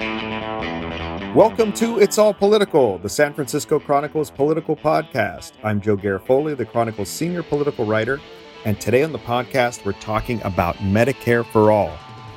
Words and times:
Welcome 0.00 1.74
to 1.74 1.98
It's 1.98 2.16
All 2.16 2.32
Political, 2.32 2.98
the 2.98 3.08
San 3.10 3.34
Francisco 3.34 3.78
Chronicle's 3.78 4.30
political 4.30 4.74
podcast. 4.74 5.52
I'm 5.62 5.78
Joe 5.78 5.94
Garofoli, 5.94 6.56
the 6.56 6.64
Chronicle's 6.64 7.10
senior 7.10 7.42
political 7.42 7.84
writer, 7.84 8.18
and 8.64 8.80
today 8.80 9.02
on 9.02 9.12
the 9.12 9.18
podcast, 9.18 9.84
we're 9.84 9.92
talking 9.92 10.40
about 10.42 10.76
Medicare 10.76 11.44
for 11.44 11.70
All 11.70 11.92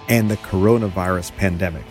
and 0.09 0.29
the 0.29 0.35
coronavirus 0.37 1.33
pandemic. 1.37 1.85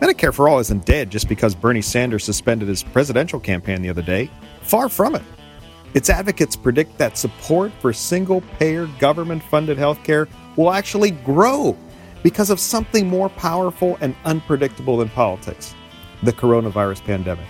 Medicare 0.00 0.32
for 0.32 0.48
All 0.48 0.58
isn't 0.60 0.86
dead 0.86 1.10
just 1.10 1.28
because 1.28 1.54
Bernie 1.54 1.82
Sanders 1.82 2.24
suspended 2.24 2.68
his 2.68 2.82
presidential 2.82 3.38
campaign 3.38 3.82
the 3.82 3.90
other 3.90 4.00
day. 4.00 4.30
Far 4.62 4.88
from 4.88 5.14
it. 5.16 5.22
Its 5.92 6.08
advocates 6.08 6.56
predict 6.56 6.96
that 6.96 7.18
support 7.18 7.72
for 7.78 7.92
single 7.92 8.40
payer 8.58 8.86
government 8.98 9.42
funded 9.42 9.76
healthcare 9.76 10.28
will 10.56 10.72
actually 10.72 11.10
grow 11.10 11.76
because 12.24 12.48
of 12.48 12.58
something 12.58 13.06
more 13.06 13.28
powerful 13.28 13.98
and 14.00 14.16
unpredictable 14.24 14.96
than 14.96 15.10
politics 15.10 15.74
the 16.22 16.32
coronavirus 16.32 17.04
pandemic. 17.04 17.46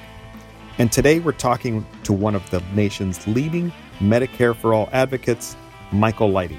And 0.79 0.91
today 0.91 1.21
we're 1.21 1.31
talking 1.31 1.87
to 2.03 2.13
one 2.13 2.35
of 2.35 2.51
the 2.51 2.61
nation's 2.75 3.25
leading 3.29 3.73
Medicare 4.01 4.55
for 4.55 4.75
All 4.75 4.89
advocates, 4.93 5.57
Michael 5.93 6.29
Lighty. 6.29 6.59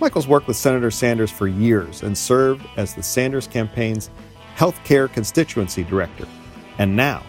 Michael's 0.00 0.26
worked 0.26 0.48
with 0.48 0.56
Senator 0.56 0.90
Sanders 0.90 1.30
for 1.30 1.46
years 1.46 2.02
and 2.02 2.16
served 2.16 2.66
as 2.78 2.94
the 2.94 3.02
Sanders 3.02 3.46
campaign's 3.46 4.08
healthcare 4.56 5.12
constituency 5.12 5.84
director. 5.84 6.26
And 6.78 6.96
now, 6.96 7.22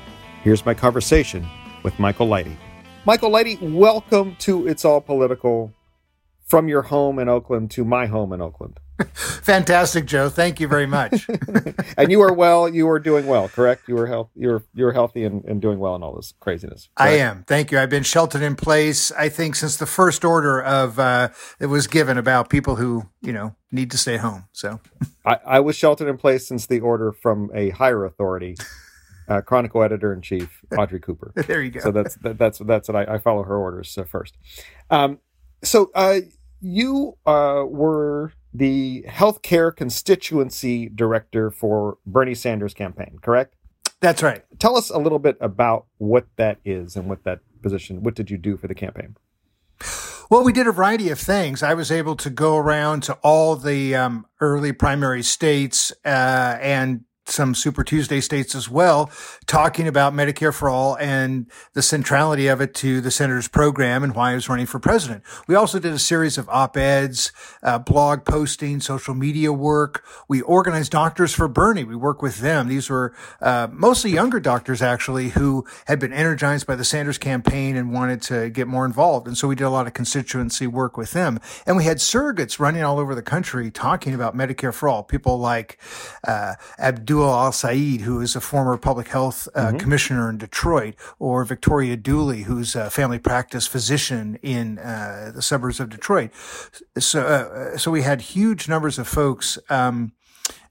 here's 0.44 0.66
my 0.66 0.74
conversation 0.74 1.46
with 1.84 2.00
Michael 2.00 2.28
Lighty. 2.28 2.56
Michael 3.04 3.32
Lighty, 3.32 3.60
welcome 3.62 4.38
to 4.38 4.66
It's 4.66 4.86
All 4.86 5.02
Political 5.02 5.74
from 6.46 6.68
your 6.68 6.84
home 6.84 7.20
in 7.20 7.28
Oakland 7.28 7.72
to 7.72 7.84
my 7.84 8.06
home 8.06 8.32
in 8.32 8.42
Oakland. 8.42 8.80
Fantastic, 9.14 10.06
Joe. 10.06 10.30
Thank 10.30 10.60
you 10.60 10.68
very 10.68 10.86
much. 10.86 11.28
and 11.98 12.12
you 12.12 12.22
are 12.22 12.32
well. 12.32 12.70
You 12.70 12.88
are 12.90 13.00
doing 13.00 13.28
well, 13.28 13.50
correct? 13.50 13.90
You 13.90 13.98
are 13.98 14.08
health. 14.08 14.30
You're 14.36 14.64
you're 14.74 14.94
healthy 14.94 15.26
and, 15.26 15.44
and 15.46 15.62
doing 15.62 15.80
well 15.80 15.96
in 15.96 16.04
all 16.04 16.16
this 16.16 16.34
craziness. 16.40 16.90
Correct? 16.96 17.14
I 17.14 17.18
am. 17.18 17.44
Thank 17.44 17.72
you. 17.72 17.80
I've 17.80 17.90
been 17.90 18.04
sheltered 18.04 18.42
in 18.42 18.56
place. 18.56 19.12
I 19.12 19.28
think 19.28 19.56
since 19.56 19.76
the 19.76 19.86
first 19.86 20.24
order 20.24 20.62
of 20.62 20.98
uh, 20.98 21.30
it 21.60 21.66
was 21.66 21.88
given 21.88 22.18
about 22.18 22.50
people 22.50 22.78
who 22.78 23.10
you 23.22 23.34
know 23.34 23.56
need 23.72 23.92
to 23.92 23.98
stay 23.98 24.18
home. 24.18 24.46
So 24.54 24.80
I, 25.26 25.40
I 25.46 25.60
was 25.60 25.76
sheltered 25.76 26.08
in 26.08 26.18
place 26.18 26.48
since 26.48 26.66
the 26.66 26.80
order 26.80 27.12
from 27.12 27.52
a 27.54 27.72
higher 27.72 28.06
authority. 28.06 28.56
Uh, 29.28 29.42
Chronicle 29.42 29.82
editor 29.82 30.14
in 30.14 30.22
chief 30.22 30.62
Audrey 30.78 31.00
Cooper. 31.00 31.34
there 31.48 31.60
you 31.60 31.72
go. 31.72 31.80
So 31.80 31.92
that's 31.92 32.16
that, 32.18 32.38
that's 32.38 32.60
that's 32.60 32.88
what 32.88 33.10
I, 33.10 33.16
I 33.16 33.18
follow 33.18 33.42
her 33.44 33.58
orders 33.58 33.98
uh, 33.98 34.04
first. 34.04 34.38
Um, 34.92 35.20
so 35.64 35.92
uh, 35.96 36.20
you 36.62 37.18
uh, 37.26 37.64
were 37.68 38.34
the 38.54 39.06
healthcare 39.08 39.76
constituency 39.76 40.90
director 40.90 41.52
for 41.52 41.98
Bernie 42.06 42.36
Sanders' 42.36 42.74
campaign, 42.74 43.20
correct? 43.22 43.56
That's 44.00 44.24
right. 44.24 44.44
Tell 44.60 44.78
us 44.78 44.90
a 44.90 44.98
little 44.98 45.20
bit 45.20 45.38
about 45.42 45.86
what 45.98 46.28
that 46.36 46.60
is 46.64 46.96
and 46.96 47.10
what 47.10 47.24
that 47.24 47.40
position. 47.62 48.04
What 48.04 48.16
did 48.16 48.30
you 48.30 48.38
do 48.38 48.58
for 48.58 48.68
the 48.68 48.76
campaign? 48.76 49.16
Well, 50.30 50.44
we 50.44 50.54
did 50.54 50.68
a 50.68 50.72
variety 50.72 51.10
of 51.10 51.20
things. 51.20 51.62
I 51.62 51.76
was 51.76 51.92
able 51.92 52.16
to 52.18 52.30
go 52.30 52.58
around 52.58 53.04
to 53.04 53.14
all 53.22 53.56
the 53.56 53.96
um, 53.96 54.26
early 54.42 54.72
primary 54.72 55.22
states 55.22 55.92
uh, 56.04 56.58
and 56.60 57.02
some 57.28 57.56
Super 57.56 57.84
Tuesday 57.84 58.22
states 58.22 58.54
as 58.54 58.70
well, 58.70 59.10
talking 59.48 59.88
about 59.88 60.14
Medicare 60.14 60.54
for 60.54 60.70
all 60.70 60.96
and 60.98 61.48
the 61.74 61.82
centrality 61.82 62.48
of 62.48 62.62
it 62.62 62.74
to 62.76 63.02
the 63.02 63.10
senator's 63.10 63.48
program 63.48 64.04
and 64.04 64.16
why 64.16 64.30
he 64.30 64.36
was 64.36 64.48
running 64.48 64.68
for 64.68 64.80
president. 64.80 65.24
We 65.48 65.56
also 65.56 65.80
did 65.80 65.94
a 65.94 66.00
series 66.00 66.38
of 66.38 66.48
op-eds, 66.50 67.32
uh, 67.64 67.80
blog 67.80 68.26
posting, 68.26 68.80
social 68.80 69.16
media 69.16 69.52
work. 69.52 70.04
We 70.28 70.42
organized 70.42 70.92
Doctors 70.92 71.34
for 71.34 71.48
Bernie. 71.48 71.84
We 71.84 71.96
worked 71.96 72.22
with 72.22 72.38
them. 72.38 72.68
These 72.68 72.90
were 72.90 73.16
uh, 73.42 73.68
mostly 73.72 74.12
younger 74.12 74.40
doctors, 74.40 74.82
actually, 74.82 75.30
who 75.30 75.66
had 75.88 76.00
been 76.00 76.14
energized 76.14 76.68
by 76.68 76.76
the 76.76 76.86
Sanders 76.86 77.18
campaign 77.18 77.76
and 77.76 77.92
wanted 77.92 78.22
to 78.24 78.50
get 78.50 78.68
more 78.68 78.86
involved. 78.86 79.28
And 79.28 79.38
so 79.38 79.48
we 79.48 79.56
did 79.56 79.64
a 79.64 79.70
lot 79.70 79.88
of 79.88 79.94
constituency 79.94 80.68
work 80.68 80.96
with 80.96 81.12
them. 81.12 81.40
And 81.66 81.76
we 81.76 81.86
had 81.86 81.98
surrogates 81.98 82.60
running 82.60 82.84
all 82.84 83.00
over 83.00 83.16
the 83.16 83.24
country 83.24 83.72
talking 83.72 84.14
about 84.14 84.36
Medicare 84.36 84.74
for 84.74 84.88
all. 84.88 85.02
People 85.04 85.40
like 85.40 85.80
uh, 86.28 86.54
Abdul 86.78 87.15
Abdul 87.16 87.34
El-Sayed, 87.34 88.02
who 88.02 88.20
is 88.20 88.36
a 88.36 88.42
former 88.42 88.76
public 88.76 89.08
health 89.08 89.48
uh, 89.56 89.68
mm-hmm. 89.68 89.78
commissioner 89.78 90.30
in 90.30 90.38
Detroit, 90.38 90.96
or 91.18 91.46
Victoria 91.46 91.96
Dooley, 91.96 92.44
who's 92.44 92.76
a 92.76 92.90
family 92.90 93.20
practice 93.20 93.66
physician 93.68 94.38
in 94.42 94.80
uh, 94.80 95.32
the 95.34 95.42
suburbs 95.42 95.80
of 95.80 95.90
Detroit. 95.90 96.32
So, 97.00 97.22
uh, 97.22 97.78
so 97.78 97.90
we 97.90 98.02
had 98.02 98.20
huge 98.20 98.68
numbers 98.68 99.00
of 99.00 99.08
folks. 99.08 99.58
Um, 99.70 100.12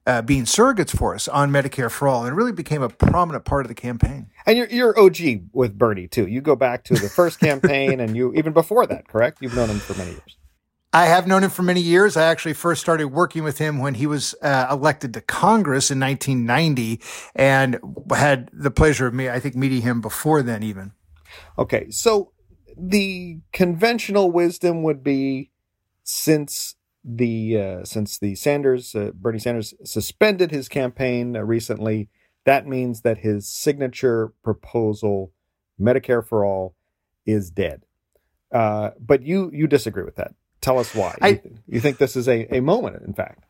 uh, 0.07 0.21
being 0.21 0.45
surrogates 0.45 0.95
for 0.95 1.15
us 1.15 1.29
on 1.29 1.51
Medicare 1.51 1.91
for 1.91 2.07
all, 2.07 2.27
and 2.27 2.35
it 2.35 2.37
really 2.37 2.53
became 2.53 2.83
a 2.83 2.91
prominent 2.91 3.47
part 3.47 3.65
of 3.65 3.69
the 3.69 3.75
campaign. 3.75 4.27
And 4.45 4.59
you're, 4.59 4.67
you're 4.67 5.01
OG 5.01 5.49
with 5.55 5.79
Bernie 5.79 6.09
too. 6.09 6.27
You 6.27 6.43
go 6.43 6.55
back 6.55 6.85
to 6.85 6.95
the 6.95 7.09
first 7.09 7.41
campaign, 7.41 8.01
and 8.01 8.15
you 8.15 8.35
even 8.35 8.53
before 8.53 8.87
that, 8.87 9.09
correct? 9.09 9.39
You've 9.41 9.57
known 9.57 9.71
him 9.71 9.79
for 9.79 9.95
many 9.95 10.11
years. 10.11 10.37
I 10.95 11.07
have 11.07 11.27
known 11.27 11.43
him 11.43 11.51
for 11.51 11.65
many 11.65 11.81
years. 11.81 12.17
I 12.17 12.27
actually 12.27 12.53
first 12.53 12.81
started 12.81 13.09
working 13.09 13.43
with 13.43 13.59
him 13.59 13.81
when 13.81 13.95
he 13.95 14.07
was 14.07 14.33
uh, 14.41 14.69
elected 14.71 15.13
to 15.15 15.21
Congress 15.21 15.91
in 15.91 15.99
1990 15.99 17.01
and 17.35 17.81
had 18.15 18.49
the 18.53 18.71
pleasure 18.71 19.09
of 19.09 19.13
me, 19.13 19.29
I 19.29 19.41
think, 19.41 19.57
meeting 19.57 19.83
him 19.83 20.01
before 20.01 20.41
then 20.41 20.63
even. 20.63 20.93
Okay. 21.59 21.91
So 21.91 22.31
the 22.79 23.41
conventional 23.53 24.31
wisdom 24.31 24.85
would 24.85 25.03
be 25.03 25.51
since 26.05 26.77
the 27.05 27.59
uh, 27.59 27.85
since 27.85 28.17
the 28.17 28.37
Sanders 28.37 28.95
uh, 28.95 29.11
Bernie 29.15 29.41
Sanders 29.41 29.75
suspended 29.83 30.53
his 30.53 30.69
campaign 30.69 31.37
uh, 31.37 31.41
recently, 31.41 32.09
that 32.45 32.69
means 32.69 33.01
that 33.01 33.19
his 33.19 33.51
signature 33.51 34.33
proposal, 34.45 35.33
Medicare 35.79 36.25
for 36.25 36.45
all, 36.45 36.77
is 37.27 37.51
dead. 37.51 37.83
Uh, 38.53 38.91
but 39.01 39.25
you 39.25 39.51
you 39.53 39.67
disagree 39.67 40.05
with 40.05 40.15
that. 40.15 40.35
Tell 40.65 40.79
us 40.79 40.95
why. 40.95 41.15
I, 41.21 41.43
you, 41.69 41.79
think 41.79 41.99
this 41.99 42.17
is 42.17 42.27
a, 42.27 42.57
a 42.57 42.61
moment, 42.61 43.03
in 43.07 43.13
fact. 43.13 43.45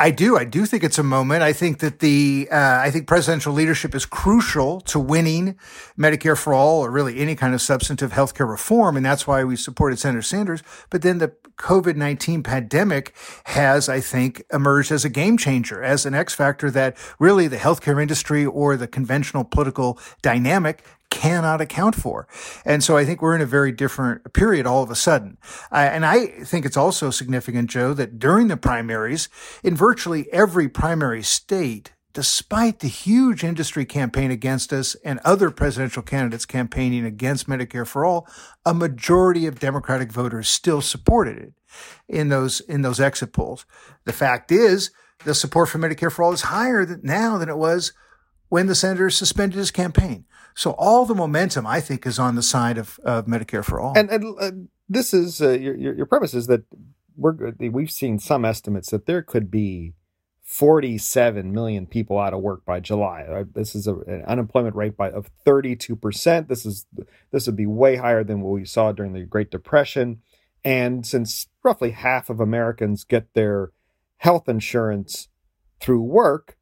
I 0.00 0.10
do. 0.10 0.36
I 0.36 0.42
do 0.42 0.66
think 0.66 0.82
it's 0.82 0.98
a 0.98 1.04
moment. 1.04 1.44
I 1.44 1.52
think 1.52 1.78
that 1.78 2.00
the, 2.00 2.48
uh, 2.50 2.80
I 2.80 2.90
think 2.90 3.06
presidential 3.06 3.52
leadership 3.52 3.94
is 3.94 4.04
crucial 4.04 4.80
to 4.80 4.98
winning 4.98 5.56
Medicare 5.96 6.36
for 6.36 6.52
all 6.52 6.84
or 6.84 6.90
really 6.90 7.20
any 7.20 7.36
kind 7.36 7.54
of 7.54 7.62
substantive 7.62 8.12
healthcare 8.12 8.48
reform. 8.48 8.96
And 8.96 9.06
that's 9.06 9.24
why 9.24 9.44
we 9.44 9.54
supported 9.54 10.00
Senator 10.00 10.22
Sanders. 10.22 10.64
But 10.90 11.02
then 11.02 11.18
the 11.18 11.28
COVID-19 11.58 12.42
pandemic 12.42 13.14
has, 13.44 13.88
I 13.88 14.00
think, 14.00 14.42
emerged 14.52 14.90
as 14.90 15.04
a 15.04 15.08
game 15.08 15.38
changer, 15.38 15.80
as 15.80 16.04
an 16.04 16.14
X 16.14 16.34
factor 16.34 16.72
that 16.72 16.96
really 17.20 17.46
the 17.46 17.56
healthcare 17.56 18.02
industry 18.02 18.44
or 18.44 18.76
the 18.76 18.88
conventional 18.88 19.44
political 19.44 19.96
dynamic 20.22 20.84
cannot 21.12 21.60
account 21.60 21.94
for. 21.94 22.26
And 22.64 22.82
so 22.82 22.96
I 22.96 23.04
think 23.04 23.20
we're 23.20 23.36
in 23.36 23.42
a 23.42 23.46
very 23.46 23.70
different 23.70 24.32
period 24.32 24.66
all 24.66 24.82
of 24.82 24.90
a 24.90 24.96
sudden. 24.96 25.36
Uh, 25.70 25.76
and 25.92 26.06
I 26.06 26.26
think 26.26 26.64
it's 26.64 26.76
also 26.76 27.10
significant, 27.10 27.68
Joe, 27.68 27.92
that 27.94 28.18
during 28.18 28.48
the 28.48 28.56
primaries, 28.56 29.28
in 29.62 29.76
virtually 29.76 30.26
every 30.32 30.68
primary 30.68 31.22
state, 31.22 31.92
despite 32.14 32.80
the 32.80 32.88
huge 32.88 33.44
industry 33.44 33.84
campaign 33.84 34.30
against 34.30 34.72
us 34.72 34.94
and 35.04 35.20
other 35.20 35.50
presidential 35.50 36.02
candidates 36.02 36.46
campaigning 36.46 37.04
against 37.04 37.46
Medicare 37.46 37.86
for 37.86 38.04
all, 38.04 38.26
a 38.64 38.72
majority 38.72 39.46
of 39.46 39.60
Democratic 39.60 40.10
voters 40.10 40.48
still 40.48 40.80
supported 40.80 41.36
it 41.36 41.52
in 42.08 42.30
those, 42.30 42.60
in 42.60 42.80
those 42.82 43.00
exit 43.00 43.32
polls. 43.32 43.66
The 44.04 44.12
fact 44.12 44.50
is, 44.50 44.90
the 45.24 45.34
support 45.34 45.68
for 45.68 45.78
Medicare 45.78 46.10
for 46.10 46.22
all 46.22 46.32
is 46.32 46.42
higher 46.42 46.98
now 47.02 47.38
than 47.38 47.48
it 47.48 47.58
was 47.58 47.92
when 48.52 48.66
the 48.66 48.74
senator 48.74 49.08
suspended 49.08 49.56
his 49.56 49.70
campaign. 49.70 50.26
So 50.54 50.72
all 50.72 51.06
the 51.06 51.14
momentum, 51.14 51.66
I 51.66 51.80
think, 51.80 52.06
is 52.06 52.18
on 52.18 52.34
the 52.34 52.42
side 52.42 52.76
of, 52.76 53.00
of 53.02 53.24
Medicare 53.24 53.64
for 53.64 53.80
all. 53.80 53.94
And, 53.96 54.10
and 54.10 54.36
uh, 54.38 54.50
this 54.90 55.14
is 55.14 55.40
uh, 55.40 55.52
your, 55.52 55.74
your 55.74 56.04
premise 56.04 56.34
is 56.34 56.48
that 56.48 56.64
we're 57.16 57.54
we've 57.58 57.90
seen 57.90 58.18
some 58.18 58.44
estimates 58.44 58.90
that 58.90 59.06
there 59.06 59.22
could 59.22 59.50
be 59.50 59.94
47 60.42 61.50
million 61.50 61.86
people 61.86 62.18
out 62.18 62.34
of 62.34 62.42
work 62.42 62.62
by 62.66 62.78
July. 62.78 63.22
Uh, 63.22 63.44
this 63.54 63.74
is 63.74 63.86
a, 63.86 63.94
an 64.00 64.22
unemployment 64.26 64.76
rate 64.76 64.98
by 64.98 65.10
of 65.10 65.30
32 65.46 65.96
percent. 65.96 66.50
This 66.50 66.66
is 66.66 66.84
this 67.30 67.46
would 67.46 67.56
be 67.56 67.64
way 67.64 67.96
higher 67.96 68.22
than 68.22 68.42
what 68.42 68.52
we 68.52 68.66
saw 68.66 68.92
during 68.92 69.14
the 69.14 69.24
Great 69.24 69.50
Depression. 69.50 70.20
And 70.62 71.06
since 71.06 71.46
roughly 71.62 71.92
half 71.92 72.28
of 72.28 72.38
Americans 72.38 73.04
get 73.04 73.32
their 73.32 73.72
health 74.18 74.46
insurance 74.46 75.28
through 75.80 76.02
work, 76.02 76.58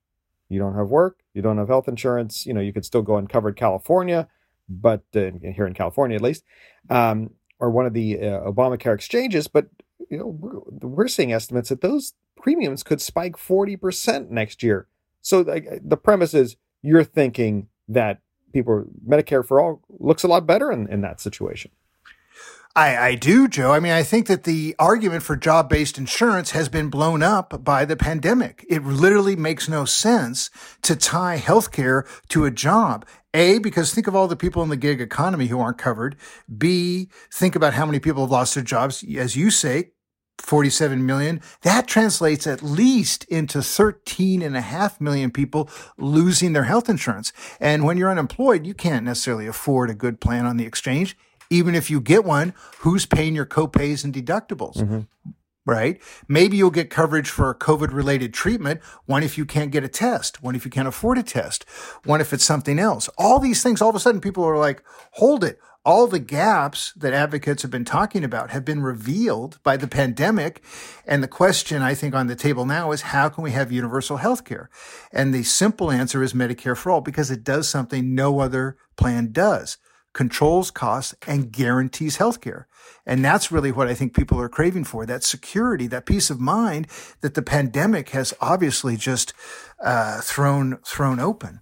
you 0.51 0.59
don't 0.59 0.75
have 0.75 0.89
work, 0.89 1.21
you 1.33 1.41
don't 1.41 1.59
have 1.59 1.69
health 1.69 1.89
insurance, 1.89 2.45
you 2.45 2.53
know, 2.53 2.61
you 2.61 2.73
could 2.73 2.85
still 2.85 3.03
go 3.03 3.15
on 3.15 3.27
Covered 3.27 3.57
California, 3.57 4.29
but 4.69 5.03
uh, 5.15 5.31
here 5.55 5.67
in 5.67 5.75
California 5.75 6.17
at 6.17 6.23
least, 6.23 6.45
um, 6.91 7.31
or 7.59 7.71
one 7.71 7.87
of 7.87 7.95
the 7.95 8.19
uh, 8.19 8.41
Obamacare 8.41 8.95
exchanges. 8.95 9.49
But 9.49 9.69
you 10.11 10.19
know, 10.19 10.27
we're, 10.27 10.89
we're, 10.89 11.09
seeing 11.09 11.33
estimates 11.33 11.69
that 11.69 11.81
those 11.81 12.15
premiums 12.37 12.83
could 12.83 13.01
spike 13.01 13.37
forty 13.37 13.77
percent 13.77 14.31
next 14.31 14.63
year. 14.63 14.87
So 15.23 15.43
the, 15.43 15.81
the 15.83 15.97
premise 15.97 16.35
is 16.35 16.57
you're 16.83 17.05
thinking 17.05 17.69
that 17.89 18.21
people 18.53 18.85
Medicare 19.07 19.47
for 19.47 19.61
all 19.61 19.83
looks 19.89 20.23
a 20.23 20.29
lot 20.29 20.47
better 20.47 20.73
in, 20.73 20.89
in 20.89 21.01
that 21.03 21.21
situation. 21.21 21.71
I, 22.77 22.97
I 22.97 23.15
do, 23.17 23.49
Joe. 23.49 23.73
I 23.73 23.81
mean, 23.81 23.93
I 23.93 24.05
think 24.05 24.29
that 24.29 24.45
the 24.45 24.77
argument 24.79 25.25
for 25.25 25.35
job 25.35 25.69
based 25.69 25.99
insurance 25.99 26.53
has 26.53 26.69
been 26.69 26.89
blown 26.89 27.21
up 27.23 27.65
by 27.65 27.85
the 27.85 27.97
pandemic. 27.97 28.65
It 28.69 28.85
literally 28.85 29.35
makes 29.35 29.69
no 29.69 29.85
sense 29.85 30.51
to 30.83 30.95
tie 30.95 31.39
healthcare 31.39 32.07
to 32.29 32.45
a 32.45 32.51
job. 32.51 33.07
A, 33.35 33.59
because 33.59 33.93
think 33.93 34.07
of 34.07 34.15
all 34.15 34.29
the 34.29 34.37
people 34.37 34.63
in 34.63 34.69
the 34.69 34.77
gig 34.77 35.01
economy 35.01 35.49
who 35.49 35.61
aren't 35.61 35.79
covered. 35.79 36.17
B, 36.57 37.09
think 37.33 37.57
about 37.57 37.75
how 37.75 37.87
many 37.87 37.99
people 37.99 38.23
have 38.23 38.31
lost 38.31 38.55
their 38.55 38.65
jobs. 38.65 39.05
As 39.17 39.37
you 39.37 39.51
say, 39.51 39.91
47 40.39 41.05
million. 41.05 41.41
That 41.63 41.87
translates 41.87 42.47
at 42.47 42.63
least 42.63 43.25
into 43.25 43.63
13 43.63 44.43
and 44.43 44.57
a 44.57 44.61
half 44.61 45.01
million 45.01 45.31
people 45.31 45.69
losing 45.99 46.53
their 46.53 46.65
health 46.65 46.89
insurance. 46.89 47.33
And 47.61 47.85
when 47.85 47.97
you're 47.97 48.11
unemployed, 48.11 48.67
you 48.67 48.75
can't 48.75 49.05
necessarily 49.05 49.47
afford 49.47 49.91
a 49.91 49.95
good 49.95 50.21
plan 50.21 50.47
on 50.47 50.57
the 50.57 50.67
exchange. 50.67 51.17
Even 51.51 51.75
if 51.75 51.91
you 51.91 52.01
get 52.01 52.25
one, 52.25 52.55
who's 52.79 53.07
paying 53.07 53.35
your 53.35 53.47
copays 53.47 54.05
and 54.05 54.15
deductibles? 54.15 54.77
Mm-hmm. 54.77 55.01
Right? 55.67 56.01
Maybe 56.27 56.57
you'll 56.57 56.71
get 56.71 56.91
coverage 56.91 57.29
for 57.29 57.55
COVID 57.55 57.93
related 57.93 58.33
treatment. 58.33 58.81
One 59.05 59.23
if 59.23 59.37
you 59.37 59.45
can't 59.45 59.71
get 59.71 59.85
a 59.85 59.89
test. 59.89 60.43
One 60.43 60.57
if 60.57 60.65
you 60.65 60.71
can't 60.71 60.89
afford 60.89 61.19
a 61.19 61.23
test. 61.23 61.65
One 62.05 62.21
if 62.21 62.33
it's 62.33 62.45
something 62.45 62.79
else. 62.79 63.09
All 63.19 63.39
these 63.39 63.63
things, 63.63 63.83
all 63.83 63.91
of 63.91 63.95
a 63.95 64.01
sudden 64.01 64.21
people 64.21 64.43
are 64.43 64.57
like, 64.57 64.83
hold 65.13 65.45
it 65.45 65.61
all 65.85 66.07
the 66.07 66.19
gaps 66.19 66.93
that 66.93 67.15
advocates 67.15 67.63
have 67.63 67.71
been 67.71 67.85
talking 67.85 68.23
about 68.23 68.51
have 68.51 68.65
been 68.65 68.83
revealed 68.83 69.59
by 69.63 69.77
the 69.77 69.89
pandemic. 69.89 70.63
And 71.07 71.23
the 71.23 71.29
question 71.29 71.81
I 71.81 71.95
think 71.95 72.15
on 72.15 72.27
the 72.27 72.37
table 72.37 72.67
now 72.67 72.93
is 72.93 73.03
how 73.03 73.29
can 73.31 73.43
we 73.43 73.53
have 73.53 73.73
universal 73.73 74.19
health 74.19 74.45
care? 74.45 74.69
And 75.13 75.33
the 75.33 75.43
simple 75.43 75.91
answer 75.91 76.23
is 76.23 76.35
Medicare 76.35 76.77
for 76.77 76.91
all 76.91 77.01
because 77.01 77.31
it 77.31 77.45
does 77.45 77.69
something 77.69 78.15
no 78.15 78.41
other 78.41 78.77
plan 78.97 79.33
does. 79.33 79.79
Controls 80.13 80.71
costs 80.71 81.15
and 81.27 81.53
guarantees 81.53 82.17
health 82.17 82.41
care. 82.41 82.67
And 83.07 83.25
that's 83.25 83.53
really 83.53 83.73
what 83.73 83.89
I 83.89 83.95
think 83.95 84.15
people 84.15 84.41
are 84.41 84.49
craving 84.49 84.85
for 84.85 85.07
that 85.07 85.23
security, 85.25 85.87
that 85.89 86.07
peace 86.07 86.31
of 86.31 86.41
mind 86.41 86.87
that 87.21 87.35
the 87.35 87.43
pandemic 87.43 88.11
has 88.11 88.35
obviously 88.41 88.97
just 88.97 89.33
uh, 89.83 90.21
thrown 90.21 90.79
thrown 90.85 91.21
open. 91.21 91.61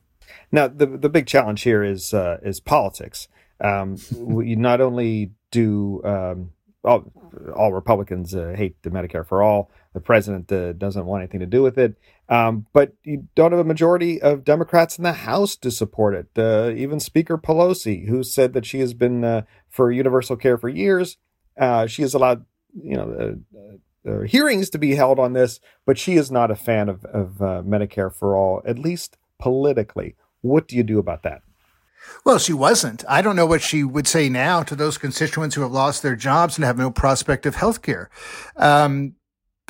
Now, 0.50 0.68
the 0.68 0.86
the 0.86 1.08
big 1.08 1.26
challenge 1.26 1.62
here 1.62 1.82
is 1.82 2.14
uh, 2.14 2.38
is 2.42 2.60
politics. 2.60 3.28
Um, 3.60 3.96
we 4.16 4.54
not 4.54 4.80
only 4.80 5.32
do 5.50 6.02
um, 6.04 6.50
all, 6.84 7.12
all 7.54 7.72
Republicans 7.72 8.34
uh, 8.34 8.54
hate 8.56 8.82
the 8.82 8.90
Medicare 8.90 9.26
for 9.26 9.42
all, 9.42 9.70
the 9.92 10.00
president 10.00 10.50
uh, 10.52 10.72
doesn't 10.72 11.06
want 11.06 11.22
anything 11.22 11.40
to 11.40 11.46
do 11.46 11.62
with 11.62 11.78
it, 11.78 11.96
um, 12.28 12.66
but 12.72 12.92
you 13.04 13.28
don't 13.34 13.52
have 13.52 13.60
a 13.60 13.64
majority 13.64 14.20
of 14.20 14.44
Democrats 14.44 14.98
in 14.98 15.04
the 15.04 15.12
House 15.12 15.56
to 15.56 15.70
support 15.70 16.14
it. 16.14 16.28
Uh, 16.36 16.72
even 16.76 17.00
Speaker 17.00 17.38
Pelosi, 17.38 18.08
who 18.08 18.22
said 18.22 18.52
that 18.52 18.66
she 18.66 18.80
has 18.80 18.94
been 18.94 19.24
uh, 19.24 19.42
for 19.68 19.90
universal 19.90 20.36
care 20.36 20.58
for 20.58 20.68
years, 20.68 21.16
uh, 21.58 21.86
she 21.86 22.02
has 22.02 22.14
allowed 22.14 22.44
you 22.74 22.96
know 22.96 23.38
uh, 24.06 24.20
hearings 24.20 24.70
to 24.70 24.78
be 24.78 24.94
held 24.94 25.18
on 25.18 25.32
this, 25.32 25.60
but 25.86 25.98
she 25.98 26.14
is 26.14 26.30
not 26.30 26.50
a 26.50 26.56
fan 26.56 26.88
of, 26.88 27.04
of 27.06 27.38
Medicare 27.64 28.14
for 28.14 28.36
all, 28.36 28.62
at 28.64 28.78
least 28.78 29.16
politically. 29.38 30.16
What 30.40 30.68
do 30.68 30.76
you 30.76 30.82
do 30.82 30.98
about 30.98 31.22
that? 31.24 31.42
Well, 32.24 32.38
she 32.38 32.52
wasn't. 32.52 33.04
I 33.08 33.22
don't 33.22 33.36
know 33.36 33.46
what 33.46 33.62
she 33.62 33.84
would 33.84 34.06
say 34.06 34.28
now 34.28 34.62
to 34.62 34.74
those 34.74 34.98
constituents 34.98 35.54
who 35.54 35.62
have 35.62 35.72
lost 35.72 36.02
their 36.02 36.16
jobs 36.16 36.56
and 36.56 36.64
have 36.64 36.78
no 36.78 36.90
prospect 36.90 37.46
of 37.46 37.56
health 37.56 37.82
care. 37.82 38.10
Um, 38.56 39.14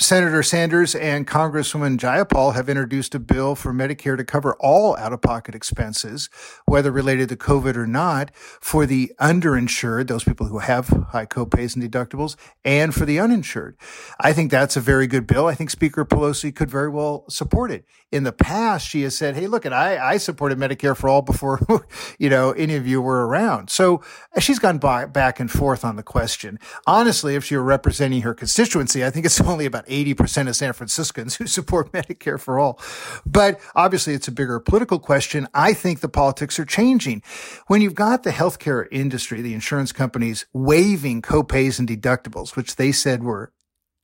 Senator 0.01 0.45
Sanders 0.45 0.95
and 0.95 1.27
Congresswoman 1.27 1.99
Jayapal 1.99 2.55
have 2.55 2.69
introduced 2.69 3.17
a 3.17 3.19
bill 3.19 3.57
for 3.57 3.73
Medicare 3.73 4.17
to 4.17 4.23
cover 4.23 4.55
all 4.61 4.97
out 4.97 5.13
of 5.13 5.21
pocket 5.21 5.57
expenses, 5.57 6.31
whether 6.67 6.93
related 6.93 7.29
to 7.31 7.37
COVID 7.37 7.75
or 7.75 7.85
not, 7.85 8.31
for 8.37 8.87
the 8.87 9.13
underinsured, 9.21 10.07
those 10.07 10.23
people 10.23 10.47
who 10.47 10.61
have 10.61 10.87
high 11.11 11.27
copays 11.27 11.75
and 11.75 11.83
deductibles, 11.83 12.37
and 12.65 12.95
for 12.95 13.07
the 13.07 13.19
uninsured. 13.19 13.77
I 14.21 14.33
think 14.33 14.53
that's 14.53 14.77
a 14.77 14.81
very 14.81 15.09
good 15.09 15.27
bill. 15.27 15.49
I 15.49 15.57
think 15.57 15.69
Speaker 15.69 16.05
Pelosi 16.05 16.55
could 16.55 16.71
very 16.71 16.89
well 16.89 17.25
support 17.29 17.73
it. 17.73 17.85
In 18.13 18.23
the 18.23 18.33
past, 18.33 18.89
she 18.89 19.03
has 19.03 19.19
said, 19.19 19.35
Hey, 19.35 19.49
look, 19.49 19.67
at 19.67 19.73
I, 19.73 19.99
I 19.99 20.17
supported 20.19 20.59
Medicare 20.59 20.97
for 20.97 21.09
all 21.09 21.23
before, 21.23 21.61
you 22.21 22.31
know, 22.31 22.53
any 22.53 22.77
of 22.77 22.87
you 22.87 23.03
were 23.03 23.27
around. 23.27 23.69
So 23.69 24.01
she's 24.39 24.61
gone 24.61 24.79
by, 24.79 25.07
back 25.07 25.41
and 25.41 25.51
forth 25.51 25.85
on 25.85 25.97
the 25.97 26.05
question. 26.05 26.61
Honestly, 26.87 27.35
if 27.35 27.45
she 27.45 27.57
were 27.57 27.65
representing 27.65 28.23
her 28.23 28.33
constituency, 28.33 29.05
I 29.05 29.11
think 29.11 29.27
it's 29.27 29.41
only 29.49 29.67
about 29.67 29.88
80% 29.89 30.49
of 30.49 30.57
San 30.57 30.73
Franciscans 30.73 31.37
who 31.37 31.47
support 31.47 31.93
Medicare 31.93 32.41
for 32.41 32.59
all. 32.59 32.81
But 33.27 33.61
obviously 33.75 34.15
it's 34.15 34.29
a 34.29 34.33
bigger 34.33 34.61
political 34.61 34.99
question. 34.99 35.49
I 35.55 35.73
think 35.73 36.01
the 36.01 36.09
politics 36.09 36.59
are 36.59 36.65
changing. 36.65 37.23
When 37.67 37.81
you've 37.81 37.95
got 37.95 38.23
the 38.23 38.31
healthcare 38.31 38.87
industry, 38.91 39.43
the 39.43 39.55
insurance 39.55 39.93
companies 39.93 40.47
waiving 40.53 41.23
copays 41.23 41.79
and 41.79 41.89
deductibles, 41.89 42.57
which 42.57 42.77
they 42.77 42.93
said 42.93 43.23
were 43.23 43.53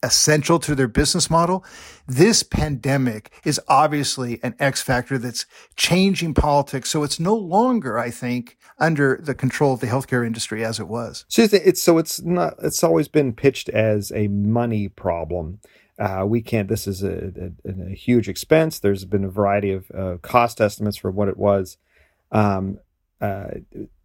essential 0.04 0.58
to 0.60 0.74
their 0.74 0.86
business 0.86 1.30
model. 1.30 1.64
This 2.06 2.42
pandemic 2.42 3.32
is 3.44 3.58
obviously 3.68 4.38
an 4.42 4.54
X 4.60 4.82
factor 4.82 5.18
that's 5.18 5.46
changing 5.76 6.34
politics. 6.34 6.90
So 6.90 7.02
it's 7.02 7.18
no 7.18 7.34
longer, 7.34 7.98
I 7.98 8.10
think, 8.10 8.58
under 8.78 9.20
the 9.22 9.34
control 9.34 9.74
of 9.74 9.80
the 9.80 9.86
healthcare 9.86 10.26
industry 10.26 10.64
as 10.64 10.80
it 10.80 10.88
was. 10.88 11.24
So 11.28 11.42
it's, 11.42 11.82
so 11.82 11.98
it's 11.98 12.20
not, 12.22 12.54
it's 12.62 12.82
always 12.82 13.08
been 13.08 13.32
pitched 13.32 13.68
as 13.68 14.10
a 14.12 14.28
money 14.28 14.88
problem. 14.88 15.60
Uh, 15.98 16.24
we 16.26 16.42
can't, 16.42 16.68
this 16.68 16.86
is 16.86 17.02
a, 17.02 17.52
a, 17.64 17.70
a, 17.70 17.94
huge 17.94 18.28
expense. 18.28 18.80
There's 18.80 19.04
been 19.04 19.24
a 19.24 19.28
variety 19.28 19.72
of 19.72 19.90
uh, 19.92 20.16
cost 20.22 20.60
estimates 20.60 20.96
for 20.96 21.10
what 21.10 21.28
it 21.28 21.36
was. 21.36 21.76
Um, 22.32 22.78
uh, 23.20 23.46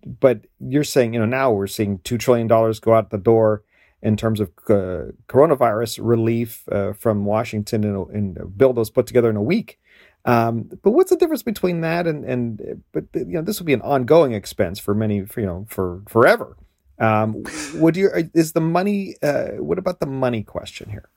but 0.05 0.41
you're 0.59 0.83
saying, 0.83 1.13
you 1.13 1.19
know, 1.19 1.25
now 1.25 1.51
we're 1.51 1.67
seeing 1.67 1.97
$2 1.99 2.19
trillion 2.19 2.47
go 2.47 2.93
out 2.93 3.09
the 3.09 3.17
door 3.17 3.63
in 4.01 4.15
terms 4.15 4.39
of 4.39 4.49
uh, 4.69 5.11
coronavirus 5.27 5.99
relief 6.01 6.63
uh, 6.71 6.93
from 6.93 7.25
Washington, 7.25 7.83
and, 7.83 8.09
and 8.37 8.57
bill 8.57 8.73
that 8.73 8.79
was 8.79 8.89
put 8.89 9.07
together 9.07 9.29
in 9.29 9.35
a 9.35 9.41
week. 9.41 9.79
Um, 10.25 10.69
but 10.83 10.91
what's 10.91 11.09
the 11.09 11.15
difference 11.15 11.43
between 11.43 11.81
that 11.81 12.05
and 12.05 12.25
and 12.25 12.83
but 12.91 13.05
you 13.13 13.25
know 13.25 13.41
this 13.41 13.59
will 13.59 13.65
be 13.65 13.73
an 13.73 13.81
ongoing 13.81 14.33
expense 14.33 14.79
for 14.79 14.93
many 14.93 15.25
for, 15.25 15.39
you 15.39 15.45
know 15.45 15.65
for 15.69 16.01
forever. 16.07 16.57
Um, 16.99 17.43
would 17.75 17.95
you 17.95 18.09
is 18.33 18.51
the 18.51 18.61
money? 18.61 19.15
Uh, 19.23 19.51
what 19.59 19.79
about 19.79 19.99
the 19.99 20.05
money 20.05 20.43
question 20.43 20.89
here? 20.89 21.09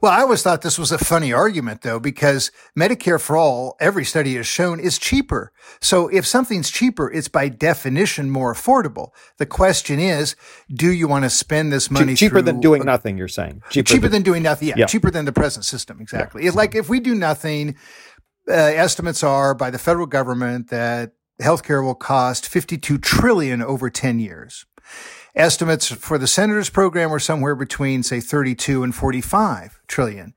Well, 0.00 0.12
I 0.12 0.20
always 0.20 0.42
thought 0.42 0.62
this 0.62 0.78
was 0.78 0.92
a 0.92 0.98
funny 0.98 1.32
argument 1.32 1.82
though, 1.82 2.00
because 2.00 2.50
Medicare 2.76 3.20
for 3.20 3.36
all, 3.36 3.76
every 3.80 4.04
study 4.04 4.36
has 4.36 4.46
shown 4.46 4.80
is 4.80 4.98
cheaper. 4.98 5.52
So 5.80 6.08
if 6.08 6.26
something's 6.26 6.70
cheaper, 6.70 7.10
it's 7.10 7.28
by 7.28 7.48
definition 7.48 8.30
more 8.30 8.52
affordable. 8.52 9.10
The 9.38 9.46
question 9.46 9.98
is, 9.98 10.36
do 10.72 10.92
you 10.92 11.08
want 11.08 11.24
to 11.24 11.30
spend 11.30 11.72
this 11.72 11.90
money 11.90 12.14
cheaper 12.14 12.42
than 12.42 12.60
doing 12.60 12.84
nothing? 12.84 13.18
You're 13.18 13.28
saying 13.28 13.62
cheaper, 13.70 13.88
cheaper 13.88 14.02
than, 14.02 14.12
than, 14.12 14.22
doing 14.22 14.42
nothing. 14.42 14.68
Yeah, 14.68 14.74
yeah, 14.78 14.86
cheaper 14.86 15.10
than 15.10 15.24
the 15.24 15.32
present 15.32 15.64
system. 15.64 16.00
Exactly. 16.00 16.42
Yeah. 16.42 16.48
It's 16.48 16.56
like 16.56 16.74
if 16.74 16.88
we 16.88 17.00
do 17.00 17.14
nothing, 17.14 17.76
uh, 18.48 18.52
estimates 18.52 19.22
are 19.22 19.54
by 19.54 19.70
the 19.70 19.78
federal 19.78 20.06
government 20.06 20.70
that 20.70 21.12
healthcare 21.40 21.82
will 21.82 21.94
cost 21.94 22.48
52 22.48 22.98
trillion 22.98 23.62
over 23.62 23.90
10 23.90 24.18
years. 24.18 24.66
Estimates 25.38 25.86
for 25.86 26.18
the 26.18 26.26
Senators 26.26 26.68
program 26.68 27.12
are 27.12 27.20
somewhere 27.20 27.54
between, 27.54 28.02
say, 28.02 28.18
32 28.18 28.82
and 28.82 28.92
45 28.92 29.80
trillion. 29.86 30.34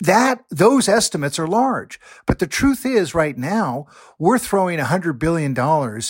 That, 0.00 0.42
those 0.50 0.88
estimates 0.88 1.38
are 1.38 1.46
large. 1.46 2.00
But 2.26 2.40
the 2.40 2.48
truth 2.48 2.84
is 2.84 3.14
right 3.14 3.38
now, 3.38 3.86
we're 4.18 4.40
throwing 4.40 4.80
$100 4.80 5.20
billion 5.20 5.52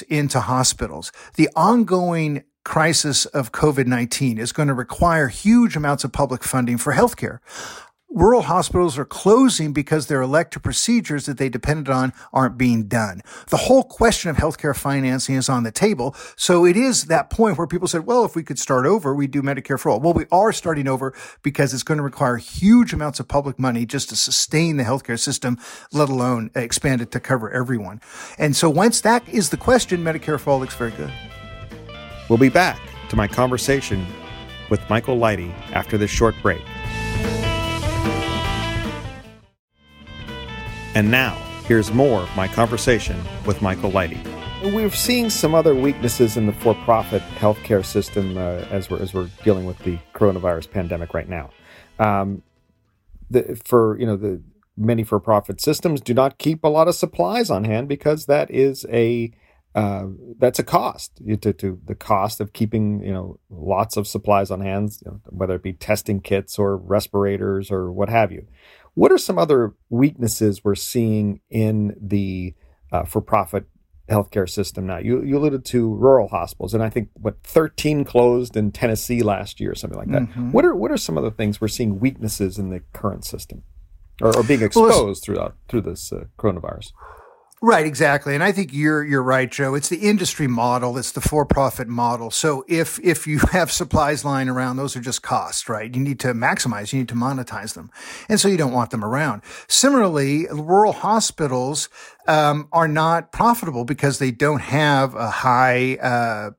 into 0.09 0.40
hospitals. 0.40 1.12
The 1.35 1.50
ongoing 1.54 2.45
crisis 2.64 3.26
of 3.26 3.52
COVID-19 3.52 4.38
is 4.38 4.52
going 4.52 4.69
to 4.69 4.75
require 4.75 5.28
huge 5.28 5.76
amounts 5.76 6.02
of 6.02 6.12
public 6.12 6.43
funding 6.43 6.78
for 6.78 6.95
healthcare 6.95 7.40
rural 8.14 8.42
hospitals 8.42 8.97
are 8.97 9.04
closing 9.04 9.73
because 9.73 10.06
their 10.06 10.23
elective 10.23 10.62
procedures 10.62 11.26
that 11.26 11.37
they 11.37 11.49
depended 11.49 11.92
on 11.92 12.12
aren't 12.33 12.56
being 12.56 12.85
done. 12.85 13.21
The 13.49 13.56
whole 13.56 13.83
question 13.83 14.30
of 14.30 14.37
healthcare 14.37 14.75
financing 14.75 15.35
is 15.35 15.49
on 15.49 15.64
the 15.64 15.73
table. 15.73 16.14
So 16.37 16.64
it 16.64 16.76
is 16.76 17.06
that 17.06 17.28
point 17.28 17.59
where 17.59 17.66
people 17.66 17.88
said, 17.88 18.06
well, 18.06 18.25
if 18.25 18.37
we 18.37 18.44
could 18.44 18.59
start 18.59 18.87
over, 18.87 19.14
we'd 19.14 19.33
do 19.33 19.42
Medicare 19.42 19.78
for 19.78 19.90
all. 19.90 20.00
Well, 20.00 20.14
we 20.14 20.26
are 20.30 20.52
starting 20.52 20.87
over 20.87 21.12
because 21.42 21.75
it's 21.75 21.83
going 21.83 21.99
to 21.99 22.04
require 22.04 22.37
huge 22.37 22.92
amounts 22.92 23.18
of 23.18 23.26
public 23.26 23.59
money 23.59 23.85
just 23.85 24.09
to 24.11 24.16
sustain 24.16 24.76
the 24.76 24.85
healthcare 24.85 25.18
system, 25.18 25.59
let 25.92 26.09
alone 26.09 26.50
expand 26.54 27.02
it 27.02 27.11
to 27.11 27.21
cover 27.21 27.50
everyone. 27.50 28.00
And 28.38 28.54
so 28.54 28.71
once 28.71 29.00
that 29.00 29.28
is 29.28 29.50
the 29.50 29.56
question, 29.56 30.04
Medicare 30.04 30.38
for 30.38 30.50
all 30.50 30.61
looks 30.61 30.76
very 30.76 30.92
good. 30.92 31.12
We'll 32.28 32.38
be 32.38 32.49
back 32.49 32.80
to 33.09 33.16
my 33.16 33.26
conversation 33.28 34.06
with 34.71 34.80
Michael 34.88 35.18
Lighty 35.18 35.52
after 35.73 35.99
this 35.99 36.11
short 36.11 36.35
break. 36.40 36.62
And 40.94 41.10
now, 41.10 41.34
here's 41.66 41.92
more 41.92 42.20
of 42.20 42.36
my 42.36 42.46
conversation 42.46 43.20
with 43.46 43.60
Michael 43.60 43.90
Lighty. 43.90 44.22
We're 44.72 44.90
seeing 44.90 45.28
some 45.28 45.52
other 45.52 45.74
weaknesses 45.74 46.36
in 46.36 46.46
the 46.46 46.52
for-profit 46.52 47.20
healthcare 47.36 47.84
system 47.84 48.38
uh, 48.38 48.64
as 48.70 48.88
we're 48.88 49.02
as 49.02 49.12
we're 49.12 49.28
dealing 49.42 49.66
with 49.66 49.76
the 49.80 49.98
coronavirus 50.14 50.70
pandemic 50.70 51.12
right 51.12 51.28
now. 51.28 51.50
Um, 51.98 52.42
the, 53.28 53.60
for 53.64 53.98
you 53.98 54.06
know 54.06 54.16
the 54.16 54.40
many 54.76 55.02
for-profit 55.02 55.60
systems 55.60 56.00
do 56.00 56.14
not 56.14 56.38
keep 56.38 56.62
a 56.62 56.68
lot 56.68 56.86
of 56.86 56.94
supplies 56.94 57.50
on 57.50 57.64
hand 57.64 57.88
because 57.88 58.26
that 58.26 58.48
is 58.52 58.86
a 58.88 59.32
uh, 59.75 60.07
that's 60.38 60.61
a 60.61 60.64
cost 60.64 61.21
to, 61.40 61.52
to, 61.52 61.81
the 61.85 61.97
cost 61.97 62.40
of 62.40 62.52
keeping 62.52 63.02
you 63.02 63.12
know 63.12 63.40
lots 63.50 63.97
of 63.97 64.07
supplies 64.07 64.50
on 64.50 64.61
hand, 64.61 64.97
you 65.04 65.11
know, 65.11 65.21
whether 65.31 65.57
it 65.57 65.62
be 65.62 65.73
testing 65.73 66.21
kits 66.21 66.59
or 66.59 66.76
respirators 66.76 67.71
or 67.71 67.90
what 67.90 68.09
have 68.09 68.31
you. 68.31 68.47
What 68.95 69.11
are 69.11 69.19
some 69.19 69.38
other 69.38 69.75
weaknesses 69.90 70.62
we're 70.62 70.76
seeing 70.76 71.40
in 71.50 71.97
the 72.00 72.54
uh, 72.93 73.04
for-profit 73.04 73.66
healthcare 74.09 74.49
system 74.49 74.87
now? 74.87 74.99
You, 74.99 75.25
you 75.25 75.37
alluded 75.37 75.64
to 75.66 75.93
rural 75.93 76.28
hospitals, 76.28 76.73
and 76.75 76.83
I 76.83 76.88
think 76.88 77.09
what 77.14 77.43
13 77.43 78.04
closed 78.04 78.57
in 78.57 78.71
Tennessee 78.71 79.25
last 79.25 79.59
year, 79.59 79.73
or 79.73 79.75
something 79.75 79.99
like 79.99 80.11
that. 80.12 80.23
Mm-hmm. 80.23 80.52
What 80.52 80.64
are 80.64 80.76
what 80.76 80.93
are 80.93 80.97
some 80.97 81.19
of 81.19 81.25
the 81.25 81.33
things 81.33 81.61
we're 81.61 81.66
seeing 81.66 81.99
weaknesses 81.99 82.61
in 82.61 82.71
the 82.71 82.81
current 82.93 83.25
system, 83.25 83.64
or, 84.23 84.37
or 84.37 84.45
being 84.45 84.62
exposed 84.62 85.04
well, 85.04 85.14
throughout 85.14 85.57
through 85.69 85.81
this 85.81 86.12
uh, 86.12 86.26
coronavirus? 86.38 86.93
Right, 87.66 87.87
exactly. 87.87 88.35
And 88.35 88.44
I 88.44 88.52
think 88.52 88.75
you're 88.75 89.02
you're 89.02 89.23
right, 89.23 89.50
Joe. 89.50 89.75
It's 89.75 89.88
the 89.88 89.97
industry 89.97 90.47
model, 90.47 90.99
it's 90.99 91.12
the 91.12 91.23
for-profit 91.23 91.88
model. 91.88 92.30
So 92.30 92.62
if 92.68 93.00
if 93.02 93.26
you 93.26 93.38
have 93.52 93.73
supplies 93.73 94.23
lying 94.23 94.50
around, 94.50 94.76
those 94.76 94.94
are 94.97 95.00
just 95.00 95.23
costs, 95.23 95.66
right? 95.66 95.92
You 95.94 96.02
need 96.02 96.21
to 96.21 96.35
maximize, 96.35 96.92
you 96.92 96.99
need 96.99 97.09
to 97.09 97.14
monetize 97.14 97.73
them. 97.73 97.90
And 98.28 98.38
so 98.38 98.49
you 98.49 98.59
don't 98.59 98.75
want 98.75 98.90
them 98.90 99.02
around. 99.02 99.40
Similarly, 99.66 100.47
rural 100.52 100.92
hospitals 100.92 101.88
um, 102.28 102.68
are 102.71 102.87
not 102.87 103.33
profitable 103.33 103.87
because 103.87 104.18
they 104.18 104.30
don't 104.30 104.61
have 104.61 105.14
a 105.14 105.30
high 105.30 105.94
uh, 106.02 106.50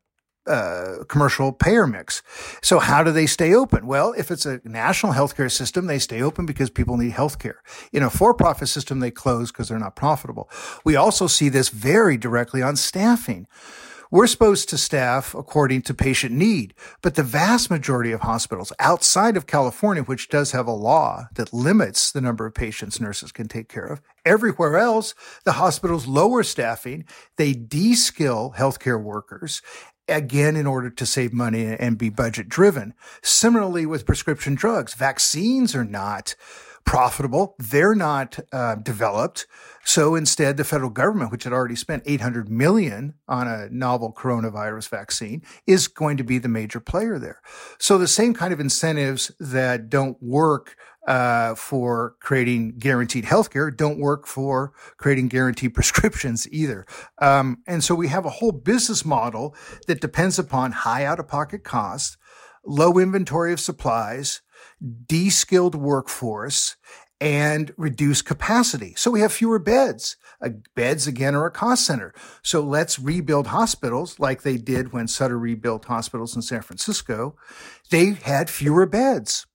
uh, 0.47 1.03
commercial 1.07 1.51
payer 1.51 1.87
mix. 1.87 2.21
So 2.61 2.79
how 2.79 3.03
do 3.03 3.11
they 3.11 3.25
stay 3.25 3.53
open? 3.53 3.87
Well, 3.87 4.13
if 4.17 4.31
it's 4.31 4.45
a 4.45 4.61
national 4.63 5.13
healthcare 5.13 5.51
system, 5.51 5.87
they 5.87 5.99
stay 5.99 6.21
open 6.21 6.45
because 6.45 6.69
people 6.69 6.97
need 6.97 7.13
healthcare. 7.13 7.55
In 7.91 8.03
a 8.03 8.09
for-profit 8.09 8.67
system, 8.67 8.99
they 8.99 9.11
close 9.11 9.51
because 9.51 9.69
they're 9.69 9.79
not 9.79 9.95
profitable. 9.95 10.49
We 10.83 10.95
also 10.95 11.27
see 11.27 11.49
this 11.49 11.69
very 11.69 12.17
directly 12.17 12.61
on 12.61 12.75
staffing. 12.75 13.47
We're 14.11 14.27
supposed 14.27 14.69
to 14.69 14.77
staff 14.77 15.33
according 15.33 15.81
to 15.83 15.93
patient 15.93 16.33
need, 16.35 16.75
but 17.01 17.15
the 17.15 17.23
vast 17.23 17.71
majority 17.71 18.11
of 18.11 18.21
hospitals 18.21 18.71
outside 18.79 19.35
of 19.35 19.47
California, 19.47 20.03
which 20.03 20.29
does 20.29 20.51
have 20.51 20.67
a 20.67 20.71
law 20.71 21.27
that 21.33 21.51
limits 21.51 22.11
the 22.11 22.21
number 22.21 22.45
of 22.45 22.53
patients 22.53 23.01
nurses 23.01 23.31
can 23.31 23.47
take 23.47 23.67
care 23.67 23.85
of, 23.85 24.01
everywhere 24.23 24.77
else, 24.77 25.15
the 25.43 25.53
hospitals 25.53 26.05
lower 26.05 26.43
staffing, 26.43 27.03
they 27.37 27.53
de-skill 27.53 28.53
healthcare 28.55 29.01
workers, 29.01 29.61
again 30.07 30.55
in 30.55 30.67
order 30.67 30.89
to 30.89 31.05
save 31.05 31.33
money 31.33 31.65
and 31.65 31.97
be 31.97 32.09
budget 32.09 32.49
driven. 32.49 32.93
Similarly 33.21 33.85
with 33.85 34.05
prescription 34.05 34.55
drugs, 34.55 34.93
vaccines 34.93 35.75
are 35.75 35.85
not 35.85 36.35
profitable. 36.85 37.55
They're 37.57 37.95
not 37.95 38.39
uh, 38.51 38.75
developed. 38.75 39.47
So 39.83 40.15
instead, 40.15 40.57
the 40.57 40.63
federal 40.63 40.89
government, 40.89 41.31
which 41.31 41.43
had 41.43 41.53
already 41.53 41.75
spent 41.75 42.03
800 42.05 42.49
million 42.49 43.15
on 43.27 43.47
a 43.47 43.67
novel 43.69 44.13
coronavirus 44.13 44.89
vaccine, 44.89 45.43
is 45.67 45.87
going 45.87 46.17
to 46.17 46.23
be 46.23 46.37
the 46.37 46.47
major 46.47 46.79
player 46.79 47.19
there. 47.19 47.41
So 47.79 47.97
the 47.97 48.07
same 48.07 48.33
kind 48.33 48.53
of 48.53 48.59
incentives 48.59 49.31
that 49.39 49.89
don't 49.89 50.21
work 50.21 50.75
uh, 51.07 51.53
for 51.55 52.15
creating 52.19 52.77
guaranteed 52.79 53.25
healthcare 53.25 53.75
don't 53.75 53.99
work 53.99 54.25
for 54.25 54.73
creating 54.97 55.27
guaranteed 55.27 55.73
prescriptions 55.75 56.47
either. 56.51 56.85
Um, 57.21 57.57
and 57.67 57.83
so 57.83 57.93
we 57.95 58.07
have 58.07 58.25
a 58.25 58.29
whole 58.29 58.51
business 58.51 59.05
model 59.05 59.55
that 59.87 60.01
depends 60.01 60.39
upon 60.39 60.71
high 60.71 61.05
out 61.05 61.19
of 61.19 61.27
pocket 61.27 61.63
costs, 61.63 62.17
low 62.65 62.97
inventory 62.97 63.53
of 63.53 63.59
supplies, 63.59 64.41
de-skilled 65.07 65.75
workforce, 65.75 66.75
and 67.21 67.73
reduced 67.77 68.25
capacity. 68.25 68.93
So 68.97 69.09
we 69.09 69.21
have 69.21 69.31
fewer 69.31 69.57
beds. 69.57 70.17
Uh, 70.41 70.49
beds 70.75 71.07
again 71.07 71.33
are 71.33 71.45
a 71.45 71.51
cost 71.51 71.85
center. 71.85 72.13
So 72.43 72.59
let's 72.59 72.99
rebuild 72.99 73.47
hospitals 73.47 74.19
like 74.19 74.41
they 74.41 74.57
did 74.57 74.91
when 74.91 75.07
Sutter 75.07 75.39
rebuilt 75.39 75.85
hospitals 75.85 76.35
in 76.35 76.41
San 76.41 76.61
Francisco. 76.61 77.35
They 77.89 78.13
had 78.13 78.49
fewer 78.49 78.85
beds 78.85 79.45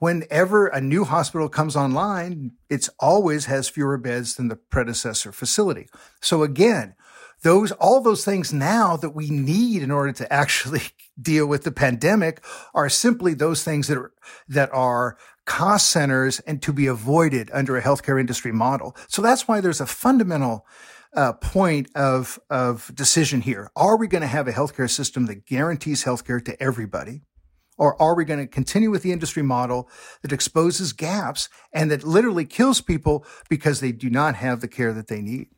whenever 0.00 0.66
a 0.66 0.80
new 0.80 1.04
hospital 1.04 1.48
comes 1.48 1.76
online, 1.76 2.52
it's 2.68 2.90
always 2.98 3.44
has 3.44 3.68
fewer 3.68 3.96
beds 3.98 4.34
than 4.34 4.48
the 4.48 4.56
predecessor 4.56 5.30
facility. 5.30 5.88
So 6.20 6.42
again, 6.42 6.94
those, 7.42 7.72
all 7.72 8.00
those 8.00 8.24
things 8.24 8.52
now 8.52 8.96
that 8.96 9.10
we 9.10 9.30
need 9.30 9.82
in 9.82 9.90
order 9.90 10.12
to 10.12 10.32
actually 10.32 10.82
deal 11.20 11.46
with 11.46 11.64
the 11.64 11.72
pandemic 11.72 12.42
are 12.74 12.88
simply 12.88 13.34
those 13.34 13.62
things 13.62 13.88
that 13.88 13.98
are, 13.98 14.12
that 14.48 14.70
are 14.72 15.16
cost 15.46 15.90
centers 15.90 16.40
and 16.40 16.62
to 16.62 16.72
be 16.72 16.86
avoided 16.86 17.50
under 17.52 17.76
a 17.76 17.82
healthcare 17.82 18.20
industry 18.20 18.52
model. 18.52 18.96
So 19.08 19.20
that's 19.20 19.48
why 19.48 19.60
there's 19.60 19.80
a 19.80 19.86
fundamental 19.86 20.66
uh, 21.14 21.32
point 21.32 21.90
of, 21.94 22.38
of 22.48 22.90
decision 22.94 23.40
here. 23.40 23.70
Are 23.74 23.96
we 23.96 24.06
going 24.06 24.22
to 24.22 24.28
have 24.28 24.46
a 24.46 24.52
healthcare 24.52 24.88
system 24.88 25.26
that 25.26 25.46
guarantees 25.46 26.04
healthcare 26.04 26.44
to 26.44 26.62
everybody? 26.62 27.22
Or 27.80 28.00
are 28.00 28.14
we 28.14 28.26
going 28.26 28.40
to 28.40 28.46
continue 28.46 28.90
with 28.90 29.02
the 29.02 29.10
industry 29.10 29.42
model 29.42 29.88
that 30.20 30.32
exposes 30.32 30.92
gaps 30.92 31.48
and 31.72 31.90
that 31.90 32.04
literally 32.04 32.44
kills 32.44 32.82
people 32.82 33.24
because 33.48 33.80
they 33.80 33.90
do 33.90 34.10
not 34.10 34.34
have 34.34 34.60
the 34.60 34.68
care 34.68 34.92
that 34.92 35.08
they 35.08 35.22
need? 35.22 35.48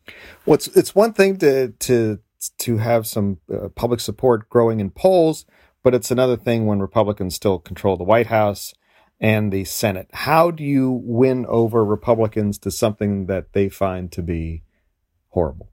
Well, 0.47 0.55
it's, 0.55 0.69
it's 0.69 0.95
one 0.95 1.15
thing 1.15 1.39
to, 1.39 1.73
to, 1.73 2.21
to 2.59 2.77
have 2.77 3.09
some 3.09 3.39
uh, 3.53 3.71
public 3.71 3.99
support 3.99 4.49
growing 4.49 4.79
in 4.79 4.91
polls, 4.91 5.45
but 5.83 5.97
it's 5.97 6.13
another 6.13 6.37
thing 6.37 6.65
when 6.67 6.79
Republicans 6.79 7.35
still 7.35 7.59
control 7.59 7.97
the 7.97 8.05
White 8.05 8.29
House 8.29 8.73
and 9.19 9.53
the 9.53 9.65
Senate. 9.65 10.07
How 10.13 10.53
do 10.53 10.63
you 10.63 10.93
win 11.03 11.45
over 11.47 11.85
Republicans 11.85 12.57
to 12.61 12.71
something 12.71 13.27
that 13.27 13.53
they 13.53 13.69
find 13.69 14.13
to 14.13 14.23
be 14.23 14.63
horrible? 15.31 15.71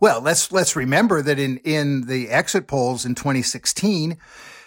Well, 0.00 0.22
let's 0.22 0.52
let's 0.52 0.74
remember 0.74 1.20
that 1.20 1.38
in 1.38 1.58
in 1.58 2.06
the 2.06 2.30
exit 2.30 2.66
polls 2.66 3.04
in 3.04 3.14
2016, 3.14 4.16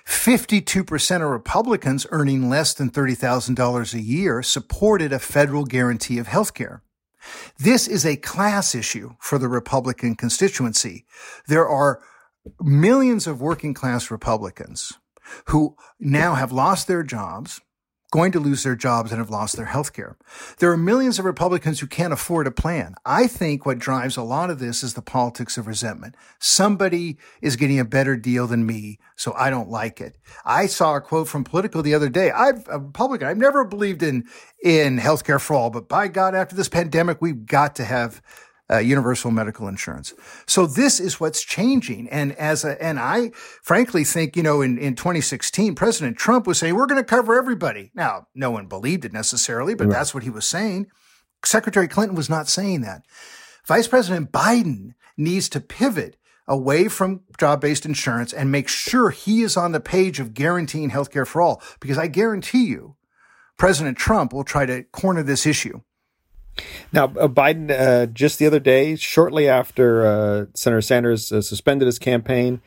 52% 0.06 1.16
of 1.16 1.30
Republicans 1.30 2.08
earning 2.12 2.50
less 2.50 2.74
than 2.74 2.90
$30,000 2.90 3.94
a 3.94 4.02
year 4.02 4.42
supported 4.42 5.14
a 5.14 5.20
federal 5.20 5.66
guarantee 5.66 6.18
of 6.18 6.28
health 6.28 6.54
care. 6.54 6.84
This 7.60 7.88
is 7.88 8.06
a 8.06 8.16
class 8.16 8.74
issue 8.74 9.12
for 9.20 9.38
the 9.38 9.48
Republican 9.48 10.16
constituency. 10.16 11.06
There 11.48 11.68
are 11.68 12.02
millions 12.60 13.28
of 13.28 13.42
working 13.42 13.74
class 13.74 14.10
Republicans 14.10 14.94
who 15.46 15.76
now 16.00 16.34
have 16.34 16.52
lost 16.52 16.88
their 16.88 17.04
jobs, 17.04 17.62
going 18.12 18.32
to 18.34 18.40
lose 18.40 18.64
their 18.64 18.76
jobs 18.76 19.12
and 19.12 19.20
have 19.20 19.30
lost 19.30 19.56
their 19.56 19.66
health 19.66 19.94
care. 19.94 20.18
There 20.60 20.72
are 20.72 20.78
millions 20.78 21.18
of 21.18 21.26
Republicans 21.26 21.80
who 21.80 21.88
can't 21.88 22.14
afford 22.14 22.46
a 22.46 22.52
plan. 22.52 22.96
I 23.06 23.26
think 23.26 23.66
what 23.66 23.80
drives 23.80 24.18
a 24.18 24.22
lot 24.22 24.50
of 24.50 24.60
this 24.60 24.84
is 24.84 24.94
the 24.94 25.02
politics 25.02 25.58
of 25.58 25.66
resentment. 25.66 26.16
Somebody 26.38 27.18
is 27.42 27.56
getting 27.56 27.80
a 27.80 27.86
better 27.86 28.18
deal 28.18 28.48
than 28.48 28.66
me, 28.66 29.00
so 29.16 29.34
I 29.34 29.50
don't 29.50 29.70
like 29.70 30.02
it. 30.02 30.18
I 30.46 30.66
saw 30.66 30.96
a 30.96 31.02
quote 31.02 31.30
from 31.30 31.46
Politico 31.46 31.82
the 31.82 31.96
other 31.96 32.10
day. 32.10 32.32
I'm 32.32 32.64
a 32.70 32.80
Republican. 32.80 33.28
I've 33.28 33.38
never 33.38 33.64
believed 33.64 34.04
in, 34.04 34.26
in 34.62 34.98
health 34.98 35.24
care 35.24 35.40
for 35.40 35.56
all, 35.56 35.70
but 35.70 35.88
by 35.88 36.10
God, 36.10 36.36
after 36.36 36.56
this 36.56 36.70
pandemic, 36.70 37.22
we've 37.22 37.46
got 37.46 37.76
to 37.78 37.86
have 37.86 38.22
uh, 38.72 38.78
universal 38.78 39.32
medical 39.32 39.68
insurance. 39.68 40.14
So 40.48 40.66
this 40.66 41.00
is 41.00 41.20
what's 41.20 41.44
changing. 41.44 42.10
And 42.10 42.34
as 42.34 42.64
a, 42.64 42.82
and 42.82 43.00
I 43.00 43.32
frankly 43.62 44.04
think, 44.04 44.36
you 44.36 44.44
know, 44.44 44.62
in, 44.62 44.78
in 44.78 44.96
2016, 44.96 45.76
President 45.76 46.18
Trump 46.18 46.48
was 46.48 46.60
saying, 46.60 46.76
we're 46.76 46.86
going 46.86 47.02
to 47.02 47.06
cover 47.06 47.38
everybody. 47.38 47.92
Now, 47.94 48.28
no 48.34 48.52
one 48.52 48.68
believed 48.68 49.06
it 49.06 49.14
necessarily, 49.14 49.76
but 49.76 49.88
right. 49.88 49.94
that's 49.94 50.14
what 50.14 50.24
he 50.24 50.30
was 50.30 50.48
saying. 50.48 50.88
Secretary 51.44 51.88
Clinton 51.88 52.16
was 52.16 52.30
not 52.30 52.48
saying 52.48 52.82
that. 52.82 53.04
Vice 53.66 53.88
President 53.88 54.32
Biden 54.32 54.94
needs 55.18 55.50
to 55.50 55.60
pivot 55.60 56.18
away 56.48 56.88
from 56.88 57.22
job-based 57.40 57.86
insurance 57.86 58.34
and 58.34 58.52
make 58.52 58.68
sure 58.68 59.10
he 59.10 59.42
is 59.42 59.56
on 59.56 59.72
the 59.72 59.80
page 59.80 60.20
of 60.20 60.34
guaranteeing 60.34 60.92
healthcare 60.92 61.28
for 61.28 61.42
all. 61.42 61.62
Because 61.80 61.98
I 61.98 62.08
guarantee 62.08 62.66
you, 62.66 62.96
President 63.58 63.98
Trump 63.98 64.34
will 64.34 64.44
try 64.44 64.66
to 64.66 64.84
corner 64.84 65.24
this 65.24 65.46
issue. 65.46 65.82
Now, 66.94 67.06
uh, 67.06 67.28
Biden, 67.28 67.72
uh, 67.72 68.08
just 68.08 68.40
the 68.40 68.46
other 68.46 68.60
day, 68.60 68.96
shortly 68.96 69.48
after 69.48 70.06
uh, 70.06 70.46
Senator 70.54 70.82
Sanders 70.82 71.32
uh, 71.32 71.42
suspended 71.42 71.86
his 71.86 72.00
campaign, 72.00 72.62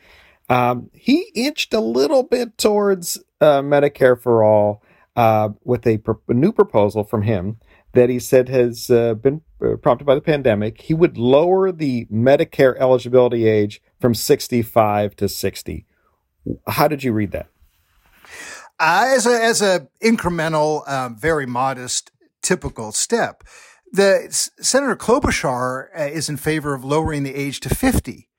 um, 0.49 0.89
he 0.93 1.31
inched 1.33 1.73
a 1.73 1.79
little 1.79 2.23
bit 2.23 2.57
towards 2.57 3.17
uh, 3.41 3.61
Medicare 3.61 4.19
for 4.19 4.43
all 4.43 4.83
uh, 5.15 5.49
with 5.63 5.85
a, 5.87 6.01
a, 6.27 6.33
new 6.33 6.51
proposal 6.51 7.03
from 7.03 7.23
him 7.23 7.57
that 7.93 8.09
he 8.09 8.19
said 8.19 8.49
has 8.49 8.87
been 8.87 9.41
prompted 9.81 10.05
by 10.05 10.13
the 10.13 10.21
pandemic. 10.21 10.81
He 10.81 10.93
would 10.93 11.17
lower 11.17 11.71
the 11.71 12.05
Medicare 12.05 12.75
eligibility 12.77 13.47
age 13.47 13.81
from 13.99 14.13
65 14.13 15.15
to 15.15 15.29
60. 15.29 15.85
How 16.67 16.87
did 16.89 17.03
you 17.03 17.13
read 17.13 17.31
that? 17.31 17.47
as 18.79 19.25
a 19.25 19.43
as 19.43 19.61
a 19.61 19.87
incremental, 20.03 20.87
um, 20.89 21.17
very 21.17 21.45
modest, 21.45 22.11
typical 22.41 22.91
step. 22.91 23.43
The 23.91 24.27
Senator 24.59 24.95
Klobuchar 24.95 25.87
uh, 25.97 26.03
is 26.03 26.29
in 26.29 26.37
favor 26.37 26.73
of 26.73 26.83
lowering 26.83 27.23
the 27.23 27.35
age 27.35 27.59
to 27.61 27.73
50. 27.73 28.29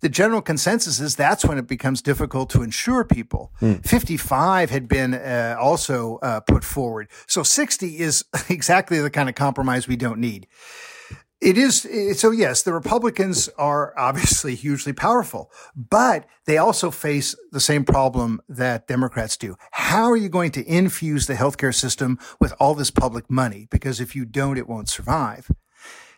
The 0.00 0.08
general 0.08 0.42
consensus 0.42 0.98
is 0.98 1.14
that's 1.14 1.44
when 1.44 1.58
it 1.58 1.68
becomes 1.68 2.02
difficult 2.02 2.50
to 2.50 2.62
insure 2.62 3.04
people. 3.04 3.52
Mm. 3.60 3.86
55 3.86 4.70
had 4.70 4.88
been 4.88 5.14
uh, 5.14 5.56
also 5.60 6.18
uh, 6.22 6.40
put 6.40 6.64
forward. 6.64 7.08
So 7.28 7.44
60 7.44 7.98
is 8.00 8.24
exactly 8.48 8.98
the 9.00 9.10
kind 9.10 9.28
of 9.28 9.36
compromise 9.36 9.86
we 9.86 9.96
don't 9.96 10.18
need. 10.18 10.48
It 11.42 11.58
is 11.58 11.88
so. 12.20 12.30
Yes, 12.30 12.62
the 12.62 12.72
Republicans 12.72 13.48
are 13.58 13.92
obviously 13.98 14.54
hugely 14.54 14.92
powerful, 14.92 15.50
but 15.74 16.24
they 16.46 16.56
also 16.56 16.92
face 16.92 17.34
the 17.50 17.58
same 17.58 17.84
problem 17.84 18.40
that 18.48 18.86
Democrats 18.86 19.36
do. 19.36 19.56
How 19.72 20.04
are 20.04 20.16
you 20.16 20.28
going 20.28 20.52
to 20.52 20.64
infuse 20.64 21.26
the 21.26 21.34
healthcare 21.34 21.74
system 21.74 22.20
with 22.40 22.54
all 22.60 22.76
this 22.76 22.92
public 22.92 23.28
money? 23.28 23.66
Because 23.72 24.00
if 24.00 24.14
you 24.14 24.24
don't, 24.24 24.56
it 24.56 24.68
won't 24.68 24.88
survive. 24.88 25.50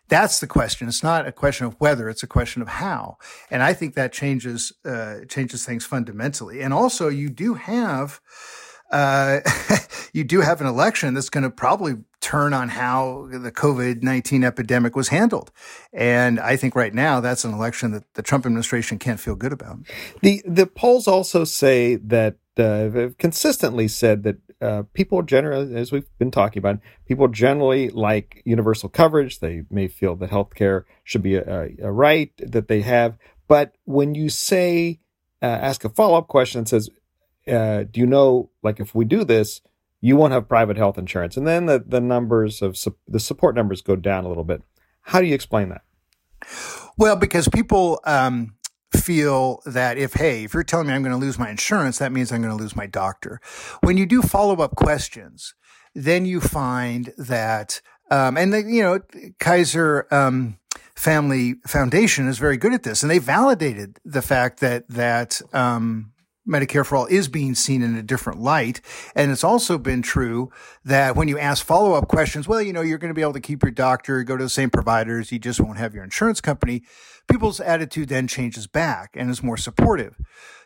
That's 0.09 0.40
the 0.40 0.47
question. 0.47 0.88
It's 0.88 1.02
not 1.02 1.26
a 1.26 1.33
question 1.33 1.64
of 1.64 1.76
whether; 1.78 2.11
it's 2.11 2.23
a 2.23 2.26
question 2.26 2.61
of 2.61 2.69
how. 2.69 3.16
And 3.50 3.62
I 3.62 3.73
think 3.73 3.95
that 3.95 4.12
changes 4.12 4.75
uh, 4.85 5.21
changes 5.26 5.64
things 5.64 5.87
fundamentally. 5.87 6.61
And 6.61 6.75
also, 6.75 7.09
you 7.09 7.31
do 7.31 7.54
have 7.54 8.21
uh, 8.90 9.40
you 10.12 10.24
do 10.24 10.40
have 10.40 10.60
an 10.60 10.66
election 10.66 11.14
that's 11.14 11.30
going 11.30 11.44
to 11.44 11.50
probably 11.50 11.96
turn 12.20 12.54
on 12.54 12.70
how 12.70 13.28
the 13.30 13.52
COVID 13.52 14.02
19 14.02 14.44
epidemic 14.44 14.96
was 14.96 15.08
handled. 15.08 15.50
And 15.92 16.40
I 16.40 16.56
think 16.56 16.74
right 16.74 16.94
now 16.94 17.20
that's 17.20 17.44
an 17.44 17.52
election 17.52 17.92
that 17.92 18.04
the 18.14 18.22
Trump 18.22 18.46
administration 18.46 18.98
can't 18.98 19.20
feel 19.20 19.34
good 19.34 19.52
about. 19.52 19.78
The, 20.22 20.42
the 20.46 20.66
polls 20.66 21.06
also 21.06 21.44
say 21.44 21.96
that, 21.96 22.36
uh, 22.56 23.10
consistently 23.18 23.88
said 23.88 24.22
that 24.22 24.36
uh, 24.60 24.84
people 24.94 25.22
generally, 25.22 25.74
as 25.74 25.92
we've 25.92 26.08
been 26.18 26.30
talking 26.30 26.60
about, 26.60 26.78
people 27.06 27.28
generally 27.28 27.90
like 27.90 28.40
universal 28.46 28.88
coverage. 28.88 29.40
They 29.40 29.64
may 29.70 29.88
feel 29.88 30.16
that 30.16 30.30
healthcare 30.30 30.84
should 31.02 31.22
be 31.22 31.34
a, 31.34 31.70
a 31.82 31.92
right 31.92 32.32
that 32.38 32.68
they 32.68 32.80
have. 32.82 33.18
But 33.48 33.74
when 33.84 34.14
you 34.14 34.30
say, 34.30 35.00
uh, 35.42 35.46
ask 35.46 35.84
a 35.84 35.88
follow 35.90 36.16
up 36.16 36.28
question 36.28 36.62
that 36.62 36.68
says, 36.68 36.88
uh, 37.50 37.84
do 37.90 38.00
you 38.00 38.06
know, 38.06 38.50
like, 38.62 38.80
if 38.80 38.94
we 38.94 39.04
do 39.04 39.24
this, 39.24 39.60
you 40.00 40.16
won't 40.16 40.32
have 40.34 40.48
private 40.48 40.76
health 40.76 40.98
insurance, 40.98 41.36
and 41.36 41.46
then 41.46 41.64
the 41.64 41.82
the 41.86 42.00
numbers 42.00 42.60
of 42.60 42.76
su- 42.76 42.96
the 43.08 43.18
support 43.18 43.54
numbers 43.54 43.80
go 43.80 43.96
down 43.96 44.24
a 44.24 44.28
little 44.28 44.44
bit. 44.44 44.62
How 45.00 45.20
do 45.20 45.26
you 45.26 45.34
explain 45.34 45.70
that? 45.70 45.82
Well, 46.98 47.16
because 47.16 47.48
people 47.48 48.00
um, 48.04 48.54
feel 48.94 49.62
that 49.64 49.96
if 49.96 50.12
hey, 50.12 50.44
if 50.44 50.52
you're 50.52 50.62
telling 50.62 50.88
me 50.88 50.92
I'm 50.92 51.02
going 51.02 51.18
to 51.18 51.26
lose 51.26 51.38
my 51.38 51.48
insurance, 51.48 51.98
that 51.98 52.12
means 52.12 52.32
I'm 52.32 52.42
going 52.42 52.54
to 52.54 52.62
lose 52.62 52.76
my 52.76 52.86
doctor. 52.86 53.40
When 53.80 53.96
you 53.96 54.04
do 54.04 54.20
follow 54.20 54.56
up 54.56 54.76
questions, 54.76 55.54
then 55.94 56.26
you 56.26 56.40
find 56.40 57.14
that, 57.16 57.80
um, 58.10 58.36
and 58.36 58.52
the, 58.52 58.62
you 58.62 58.82
know, 58.82 59.00
Kaiser. 59.40 60.06
Um, 60.10 60.58
Family 60.96 61.56
Foundation 61.66 62.28
is 62.28 62.38
very 62.38 62.56
good 62.56 62.72
at 62.72 62.84
this, 62.84 63.02
and 63.02 63.10
they 63.10 63.18
validated 63.18 63.98
the 64.04 64.22
fact 64.22 64.60
that 64.60 64.88
that 64.88 65.42
um, 65.52 66.12
Medicare 66.48 66.84
for 66.84 66.96
All 66.96 67.06
is 67.06 67.28
being 67.28 67.54
seen 67.54 67.82
in 67.82 67.96
a 67.96 68.02
different 68.02 68.40
light. 68.40 68.80
And 69.14 69.30
it's 69.30 69.44
also 69.44 69.78
been 69.78 70.02
true 70.02 70.50
that 70.84 71.16
when 71.16 71.28
you 71.28 71.38
ask 71.38 71.64
follow 71.64 71.94
up 71.94 72.08
questions, 72.08 72.46
well, 72.46 72.60
you 72.62 72.72
know, 72.72 72.82
you're 72.82 72.98
going 72.98 73.10
to 73.10 73.14
be 73.14 73.22
able 73.22 73.32
to 73.32 73.40
keep 73.40 73.62
your 73.62 73.70
doctor, 73.72 74.22
go 74.24 74.36
to 74.36 74.44
the 74.44 74.50
same 74.50 74.70
providers, 74.70 75.32
you 75.32 75.38
just 75.38 75.60
won't 75.60 75.78
have 75.78 75.94
your 75.94 76.04
insurance 76.04 76.40
company. 76.40 76.82
People's 77.28 77.60
attitude 77.60 78.08
then 78.08 78.28
changes 78.28 78.66
back 78.66 79.10
and 79.14 79.30
is 79.30 79.42
more 79.42 79.56
supportive 79.56 80.18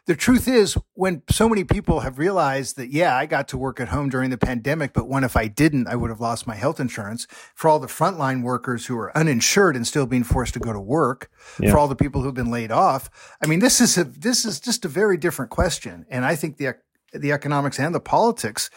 the 0.09 0.17
truth 0.17 0.49
is, 0.49 0.75
when 0.95 1.23
so 1.29 1.51
many 1.51 1.65
people 1.65 2.01
have 2.01 2.19
realized 2.19 2.79
that, 2.79 2.91
yeah, 2.91 3.15
I 3.15 3.27
got 3.27 3.47
to 3.49 3.59
work 3.59 3.79
at 3.79 3.89
home 3.89 4.09
during 4.09 4.31
the 4.31 4.39
pandemic, 4.39 4.95
but 4.95 5.07
what 5.07 5.23
if 5.23 5.37
I 5.37 5.49
didn't? 5.49 5.87
I 5.87 5.97
would 5.97 6.09
have 6.09 6.19
lost 6.19 6.47
my 6.47 6.55
health 6.55 6.81
insurance. 6.81 7.27
For 7.55 7.69
all 7.69 7.79
the 7.79 7.89
frontline 7.89 8.43
workers 8.43 8.87
who 8.87 8.97
are 8.97 9.15
uninsured 9.15 9.77
and 9.77 9.87
still 9.87 10.07
being 10.07 10.25
forced 10.25 10.55
to 10.55 10.61
go 10.61 10.73
to 10.73 10.81
work, 10.81 11.31
yeah. 11.61 11.71
for 11.71 11.77
all 11.77 11.89
the 11.89 11.95
people 11.95 12.23
who've 12.23 12.33
been 12.33 12.51
laid 12.51 12.73
off, 12.73 13.37
I 13.43 13.47
mean, 13.47 13.59
this 13.59 13.83
is 13.83 13.99
a 13.99 14.05
this 14.05 14.47
is 14.47 14.61
just 14.61 14.87
a 14.87 14.89
very 14.89 15.19
different 15.19 15.51
question, 15.51 16.07
and 16.09 16.25
I 16.25 16.37
think 16.37 16.57
the 16.57 16.77
the 17.13 17.33
economics 17.33 17.79
and 17.79 17.95
the 17.95 18.01
politics 18.01 18.71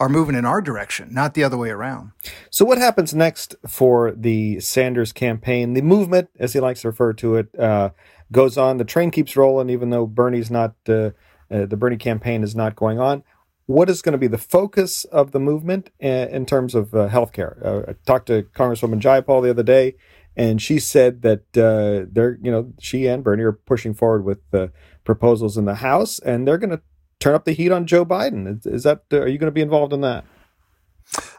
are 0.00 0.08
moving 0.08 0.34
in 0.34 0.44
our 0.44 0.60
direction, 0.60 1.12
not 1.12 1.34
the 1.34 1.42
other 1.42 1.56
way 1.56 1.70
around. 1.70 2.12
So, 2.50 2.64
what 2.64 2.78
happens 2.78 3.14
next 3.14 3.56
for 3.66 4.12
the 4.12 4.60
Sanders 4.60 5.12
campaign, 5.12 5.74
the 5.74 5.82
movement, 5.82 6.30
as 6.38 6.52
he 6.52 6.60
likes 6.60 6.82
to 6.82 6.88
refer 6.88 7.12
to 7.14 7.36
it? 7.36 7.58
Uh, 7.58 7.90
goes 8.32 8.58
on. 8.58 8.76
The 8.76 8.84
train 8.84 9.10
keeps 9.10 9.36
rolling, 9.36 9.70
even 9.70 9.90
though 9.90 10.06
Bernie's 10.06 10.50
not, 10.50 10.74
uh, 10.88 11.10
uh, 11.50 11.66
the 11.66 11.76
Bernie 11.76 11.96
campaign 11.96 12.42
is 12.42 12.54
not 12.54 12.76
going 12.76 12.98
on. 12.98 13.22
What 13.66 13.90
is 13.90 14.00
going 14.00 14.12
to 14.12 14.18
be 14.18 14.28
the 14.28 14.38
focus 14.38 15.04
of 15.06 15.32
the 15.32 15.40
movement 15.40 15.90
in, 15.98 16.28
in 16.28 16.46
terms 16.46 16.74
of 16.74 16.94
uh, 16.94 17.08
healthcare? 17.08 17.64
Uh, 17.64 17.90
I 17.90 17.94
talked 18.06 18.26
to 18.26 18.44
Congresswoman 18.54 19.00
Jayapal 19.00 19.42
the 19.42 19.50
other 19.50 19.62
day, 19.62 19.96
and 20.36 20.60
she 20.60 20.78
said 20.78 21.22
that 21.22 21.40
uh, 21.56 22.08
they're, 22.10 22.38
you 22.42 22.50
know, 22.50 22.72
she 22.78 23.06
and 23.06 23.22
Bernie 23.22 23.42
are 23.42 23.52
pushing 23.52 23.92
forward 23.92 24.24
with 24.24 24.40
uh, 24.54 24.68
proposals 25.04 25.58
in 25.58 25.66
the 25.66 25.76
House, 25.76 26.18
and 26.18 26.46
they're 26.46 26.58
going 26.58 26.70
to 26.70 26.80
turn 27.20 27.34
up 27.34 27.44
the 27.44 27.52
heat 27.52 27.72
on 27.72 27.86
Joe 27.86 28.04
Biden. 28.04 28.64
Is, 28.66 28.82
that? 28.84 29.02
Uh, 29.12 29.18
are 29.18 29.28
you 29.28 29.38
going 29.38 29.48
to 29.48 29.54
be 29.54 29.60
involved 29.60 29.92
in 29.92 30.00
that? 30.02 30.24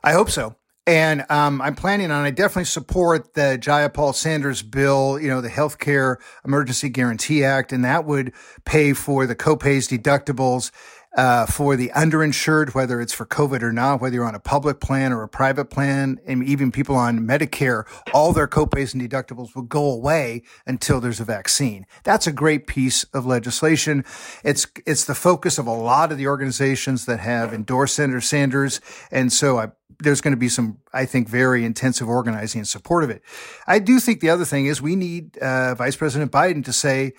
I 0.04 0.14
hope 0.14 0.30
so. 0.30 0.56
And 0.88 1.24
um, 1.30 1.62
I'm 1.62 1.76
planning 1.76 2.10
on, 2.10 2.26
I 2.26 2.32
definitely 2.32 2.66
support 2.66 3.36
the 3.36 3.60
Jayapal 3.62 4.16
Sanders 4.16 4.64
bill, 4.64 5.20
you 5.20 5.28
know, 5.28 5.40
the 5.40 5.50
Healthcare 5.50 6.16
Emergency 6.44 6.90
Guarantee 6.90 7.44
Act, 7.44 7.72
and 7.72 7.86
that 7.86 8.06
would 8.06 8.34
pay 8.66 8.94
for 8.94 9.28
the 9.28 9.36
copays, 9.36 9.88
deductibles, 9.88 10.72
uh, 11.18 11.46
for 11.46 11.76
the 11.76 11.90
underinsured, 11.96 12.76
whether 12.76 13.02
it's 13.02 13.14
for 13.14 13.26
COVID 13.26 13.64
or 13.64 13.74
not, 13.74 14.00
whether 14.00 14.16
you're 14.16 14.28
on 14.28 14.36
a 14.36 14.40
public 14.40 14.80
plan 14.80 15.12
or 15.12 15.24
a 15.24 15.28
private 15.28 15.66
plan, 15.66 16.20
and 16.26 16.44
even 16.44 16.72
people 16.72 16.96
on 16.96 17.22
Medicare, 17.22 17.86
all 18.14 18.32
their 18.32 18.48
copays 18.48 18.94
and 18.94 19.02
deductibles 19.02 19.56
will 19.56 19.64
go 19.64 19.90
away 19.90 20.44
until 20.68 21.02
there's 21.02 21.20
a 21.20 21.26
vaccine. 21.26 21.86
That's 22.04 22.28
a 22.28 22.32
great 22.32 22.68
piece 22.68 23.04
of 23.06 23.26
legislation. 23.26 24.06
It's 24.44 24.68
it's 24.86 25.06
the 25.06 25.16
focus 25.16 25.58
of 25.58 25.66
a 25.66 25.74
lot 25.74 26.12
of 26.12 26.18
the 26.18 26.28
organizations 26.28 27.06
that 27.06 27.20
have 27.20 27.54
endorsed 27.54 27.96
Senator 27.96 28.22
Sanders, 28.22 28.80
and 29.12 29.34
so 29.34 29.58
I, 29.58 29.72
there's 30.00 30.22
going 30.22 30.34
to 30.34 30.38
be 30.38 30.50
some, 30.50 30.78
I 30.94 31.06
think, 31.06 31.28
very 31.28 31.66
intensive 31.66 32.08
organizing 32.08 32.60
in 32.60 32.66
support 32.66 33.04
of 33.04 33.10
it. 33.10 33.24
I 33.68 33.80
do 33.80 34.00
think 34.00 34.22
the 34.22 34.30
other 34.30 34.46
thing 34.46 34.68
is 34.68 34.82
we 34.82 34.96
need 34.96 35.38
uh, 35.40 35.76
Vice 35.76 35.96
President 35.96 36.32
Biden 36.32 36.64
to 36.66 36.74
say 36.74 37.14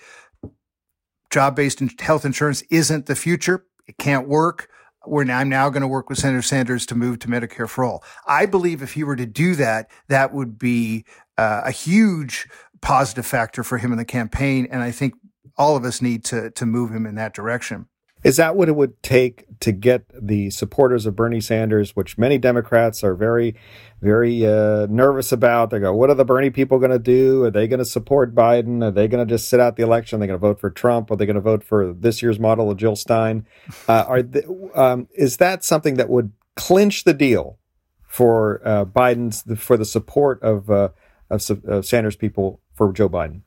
job 1.31 1.57
based 1.57 1.81
health 2.00 2.24
insurance 2.24 2.62
isn't 2.70 3.07
the 3.07 3.14
future 3.14 3.64
it 3.90 3.98
can't 3.98 4.29
work. 4.29 4.70
We're 5.05 5.24
now, 5.24 5.38
I'm 5.38 5.48
now 5.48 5.68
going 5.68 5.83
to 5.83 5.88
work 5.88 6.09
with 6.09 6.18
Senator 6.18 6.42
Sanders 6.42 6.87
to 6.87 6.94
move 6.94 7.18
to 7.20 7.29
Medicare 7.29 7.68
for 7.68 7.85
all. 7.85 8.05
I 8.26 8.46
believe 8.46 8.83
if 8.83 8.92
he 8.92 9.03
were 9.03 9.16
to 9.16 9.26
do 9.26 9.57
that, 9.57 9.90
that 10.09 10.33
would 10.33 10.59
be 10.59 11.05
uh, 11.37 11.62
a 11.64 11.72
huge 11.72 12.48
positive 12.81 13.26
factor 13.26 13.64
for 13.64 13.79
him 13.79 13.90
in 13.90 13.98
the 13.98 14.05
campaign. 14.05 14.68
And 14.70 14.83
I 14.83 14.92
think 14.92 15.14
all 15.59 15.76
of 15.76 15.85
us 15.85 16.00
need 16.00 16.24
to 16.26 16.50
to 16.53 16.64
move 16.64 16.90
him 16.90 17.05
in 17.05 17.16
that 17.16 17.35
direction. 17.35 17.87
Is 18.22 18.37
that 18.37 18.54
what 18.54 18.68
it 18.68 18.76
would 18.76 19.02
take 19.02 19.46
to 19.61 19.72
get 19.72 20.04
the 20.14 20.50
supporters 20.50 21.06
of 21.06 21.16
Bernie 21.16 21.40
Sanders, 21.40 21.96
which 21.96 22.18
many 22.18 22.38
Democrats 22.38 23.02
are 23.02 23.14
very, 23.14 23.54
very 24.02 24.46
uh, 24.46 24.87
nervous 24.90 25.33
about? 25.33 25.70
They 25.70 25.78
go, 25.78 25.94
"What 25.94 26.11
are 26.11 26.14
the 26.14 26.24
Bernie 26.24 26.50
people 26.50 26.78
going 26.78 26.90
to 26.90 26.98
do? 26.98 27.44
Are 27.44 27.50
they 27.50 27.66
going 27.66 27.78
to 27.78 27.85
support 27.85 28.35
Biden? 28.35 28.83
Are 28.85 28.90
they 28.90 29.09
going 29.09 29.26
to 29.26 29.33
just 29.33 29.48
sit 29.48 29.61
out 29.61 29.76
the 29.76 29.83
election? 29.83 30.16
Are 30.16 30.20
they 30.20 30.26
going 30.26 30.38
to 30.38 30.46
vote 30.46 30.61
for 30.61 30.70
Trump? 30.70 31.11
Are 31.11 31.16
they 31.16 31.26
going 31.26 31.35
to 31.35 31.40
vote 31.40 31.64
for 31.64 31.92
this 31.92 32.22
year's 32.22 32.38
model 32.38 32.70
of 32.70 32.76
Jill 32.76 32.96
Stein? 32.96 33.46
Uh, 33.88 34.04
are 34.06 34.22
they, 34.22 34.44
um, 34.74 35.09
is 35.14 35.38
that 35.38 35.64
something 35.64 35.94
that 35.94 36.11
would 36.11 36.33
clinch 36.56 37.04
the 37.04 37.14
deal 37.14 37.59
for 38.06 38.61
uh, 38.66 38.85
Biden's 38.85 39.44
for 39.59 39.76
the 39.76 39.85
support 39.85 40.42
of, 40.42 40.68
uh, 40.70 40.90
of 41.30 41.48
of 41.64 41.87
Sanders 41.87 42.16
people 42.16 42.61
for 42.74 42.92
Joe 42.92 43.09
Biden? 43.09 43.42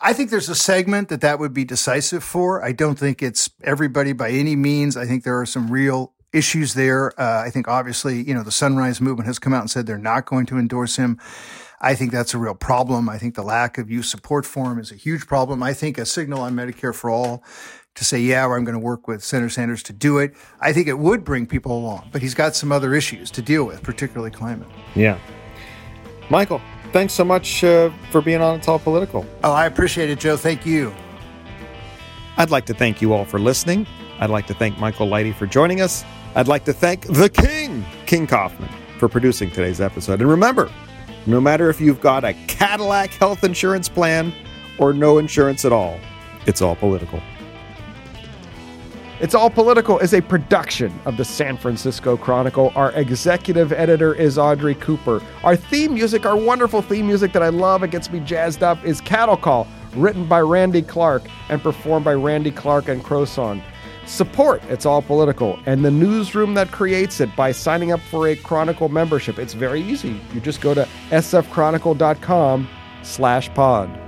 I 0.00 0.12
think 0.12 0.30
there's 0.30 0.48
a 0.48 0.54
segment 0.54 1.08
that 1.08 1.20
that 1.20 1.38
would 1.38 1.52
be 1.52 1.64
decisive 1.64 2.24
for. 2.24 2.64
I 2.64 2.72
don't 2.72 2.98
think 2.98 3.22
it's 3.22 3.50
everybody 3.62 4.12
by 4.12 4.30
any 4.30 4.56
means. 4.56 4.96
I 4.96 5.06
think 5.06 5.24
there 5.24 5.38
are 5.38 5.46
some 5.46 5.70
real 5.70 6.14
issues 6.32 6.74
there. 6.74 7.18
Uh, 7.20 7.42
I 7.42 7.50
think 7.50 7.68
obviously, 7.68 8.22
you 8.22 8.34
know, 8.34 8.42
the 8.42 8.52
Sunrise 8.52 9.00
Movement 9.00 9.26
has 9.26 9.38
come 9.38 9.52
out 9.52 9.60
and 9.60 9.70
said 9.70 9.86
they're 9.86 9.98
not 9.98 10.26
going 10.26 10.46
to 10.46 10.58
endorse 10.58 10.96
him. 10.96 11.18
I 11.80 11.94
think 11.94 12.10
that's 12.12 12.34
a 12.34 12.38
real 12.38 12.54
problem. 12.54 13.08
I 13.08 13.18
think 13.18 13.34
the 13.34 13.42
lack 13.42 13.78
of 13.78 13.90
youth 13.90 14.06
support 14.06 14.44
for 14.44 14.72
him 14.72 14.78
is 14.78 14.90
a 14.90 14.96
huge 14.96 15.26
problem. 15.26 15.62
I 15.62 15.72
think 15.72 15.96
a 15.96 16.06
signal 16.06 16.40
on 16.40 16.54
Medicare 16.54 16.94
for 16.94 17.08
all 17.08 17.44
to 17.94 18.04
say, 18.04 18.18
yeah, 18.18 18.44
I'm 18.46 18.64
going 18.64 18.74
to 18.74 18.78
work 18.78 19.06
with 19.08 19.22
Senator 19.22 19.48
Sanders 19.48 19.82
to 19.84 19.92
do 19.92 20.18
it. 20.18 20.34
I 20.60 20.72
think 20.72 20.88
it 20.88 20.98
would 20.98 21.24
bring 21.24 21.46
people 21.46 21.76
along, 21.76 22.10
but 22.12 22.22
he's 22.22 22.34
got 22.34 22.56
some 22.56 22.72
other 22.72 22.94
issues 22.94 23.30
to 23.32 23.42
deal 23.42 23.64
with, 23.64 23.82
particularly 23.82 24.30
climate. 24.30 24.68
Yeah. 24.94 25.18
Michael, 26.30 26.60
thanks 26.92 27.12
so 27.12 27.24
much 27.24 27.64
uh, 27.64 27.90
for 28.10 28.20
being 28.20 28.40
on 28.40 28.56
It's 28.56 28.68
All 28.68 28.78
Political. 28.78 29.26
Oh, 29.44 29.52
I 29.52 29.66
appreciate 29.66 30.10
it, 30.10 30.18
Joe. 30.18 30.36
Thank 30.36 30.66
you. 30.66 30.94
I'd 32.36 32.50
like 32.50 32.66
to 32.66 32.74
thank 32.74 33.02
you 33.02 33.12
all 33.12 33.24
for 33.24 33.38
listening. 33.38 33.86
I'd 34.20 34.30
like 34.30 34.46
to 34.46 34.54
thank 34.54 34.78
Michael 34.78 35.08
Lighty 35.08 35.34
for 35.34 35.46
joining 35.46 35.80
us. 35.80 36.04
I'd 36.34 36.48
like 36.48 36.64
to 36.66 36.72
thank 36.72 37.06
the 37.06 37.28
King, 37.28 37.84
King 38.06 38.26
Kaufman, 38.26 38.68
for 38.98 39.08
producing 39.08 39.50
today's 39.50 39.80
episode. 39.80 40.20
And 40.20 40.30
remember, 40.30 40.70
no 41.26 41.40
matter 41.40 41.68
if 41.68 41.80
you've 41.80 42.00
got 42.00 42.24
a 42.24 42.34
Cadillac 42.46 43.10
health 43.10 43.44
insurance 43.44 43.88
plan 43.88 44.32
or 44.78 44.92
no 44.92 45.18
insurance 45.18 45.64
at 45.64 45.72
all, 45.72 45.98
it's 46.46 46.62
all 46.62 46.76
political. 46.76 47.20
It's 49.20 49.34
All 49.34 49.50
Political 49.50 49.98
is 49.98 50.14
a 50.14 50.22
production 50.22 50.96
of 51.04 51.16
the 51.16 51.24
San 51.24 51.56
Francisco 51.56 52.16
Chronicle. 52.16 52.70
Our 52.76 52.92
executive 52.92 53.72
editor 53.72 54.14
is 54.14 54.38
Audrey 54.38 54.76
Cooper. 54.76 55.20
Our 55.42 55.56
theme 55.56 55.94
music, 55.94 56.24
our 56.24 56.36
wonderful 56.36 56.82
theme 56.82 57.08
music 57.08 57.32
that 57.32 57.42
I 57.42 57.48
love, 57.48 57.82
it 57.82 57.90
gets 57.90 58.12
me 58.12 58.20
jazzed 58.20 58.62
up, 58.62 58.84
is 58.84 59.00
Cattle 59.00 59.36
Call, 59.36 59.66
written 59.96 60.28
by 60.28 60.40
Randy 60.40 60.82
Clark 60.82 61.24
and 61.48 61.60
performed 61.60 62.04
by 62.04 62.14
Randy 62.14 62.52
Clark 62.52 62.86
and 62.86 63.02
Crowsong. 63.02 63.60
Support 64.06 64.62
It's 64.68 64.86
All 64.86 65.02
Political 65.02 65.58
and 65.66 65.84
the 65.84 65.90
newsroom 65.90 66.54
that 66.54 66.70
creates 66.70 67.20
it 67.20 67.34
by 67.34 67.50
signing 67.50 67.90
up 67.90 68.00
for 68.00 68.28
a 68.28 68.36
Chronicle 68.36 68.88
membership. 68.88 69.40
It's 69.40 69.52
very 69.52 69.82
easy. 69.82 70.20
You 70.32 70.40
just 70.40 70.60
go 70.60 70.74
to 70.74 70.86
sfchronicle.com 71.10 72.68
slash 73.02 73.52
pod. 73.52 74.07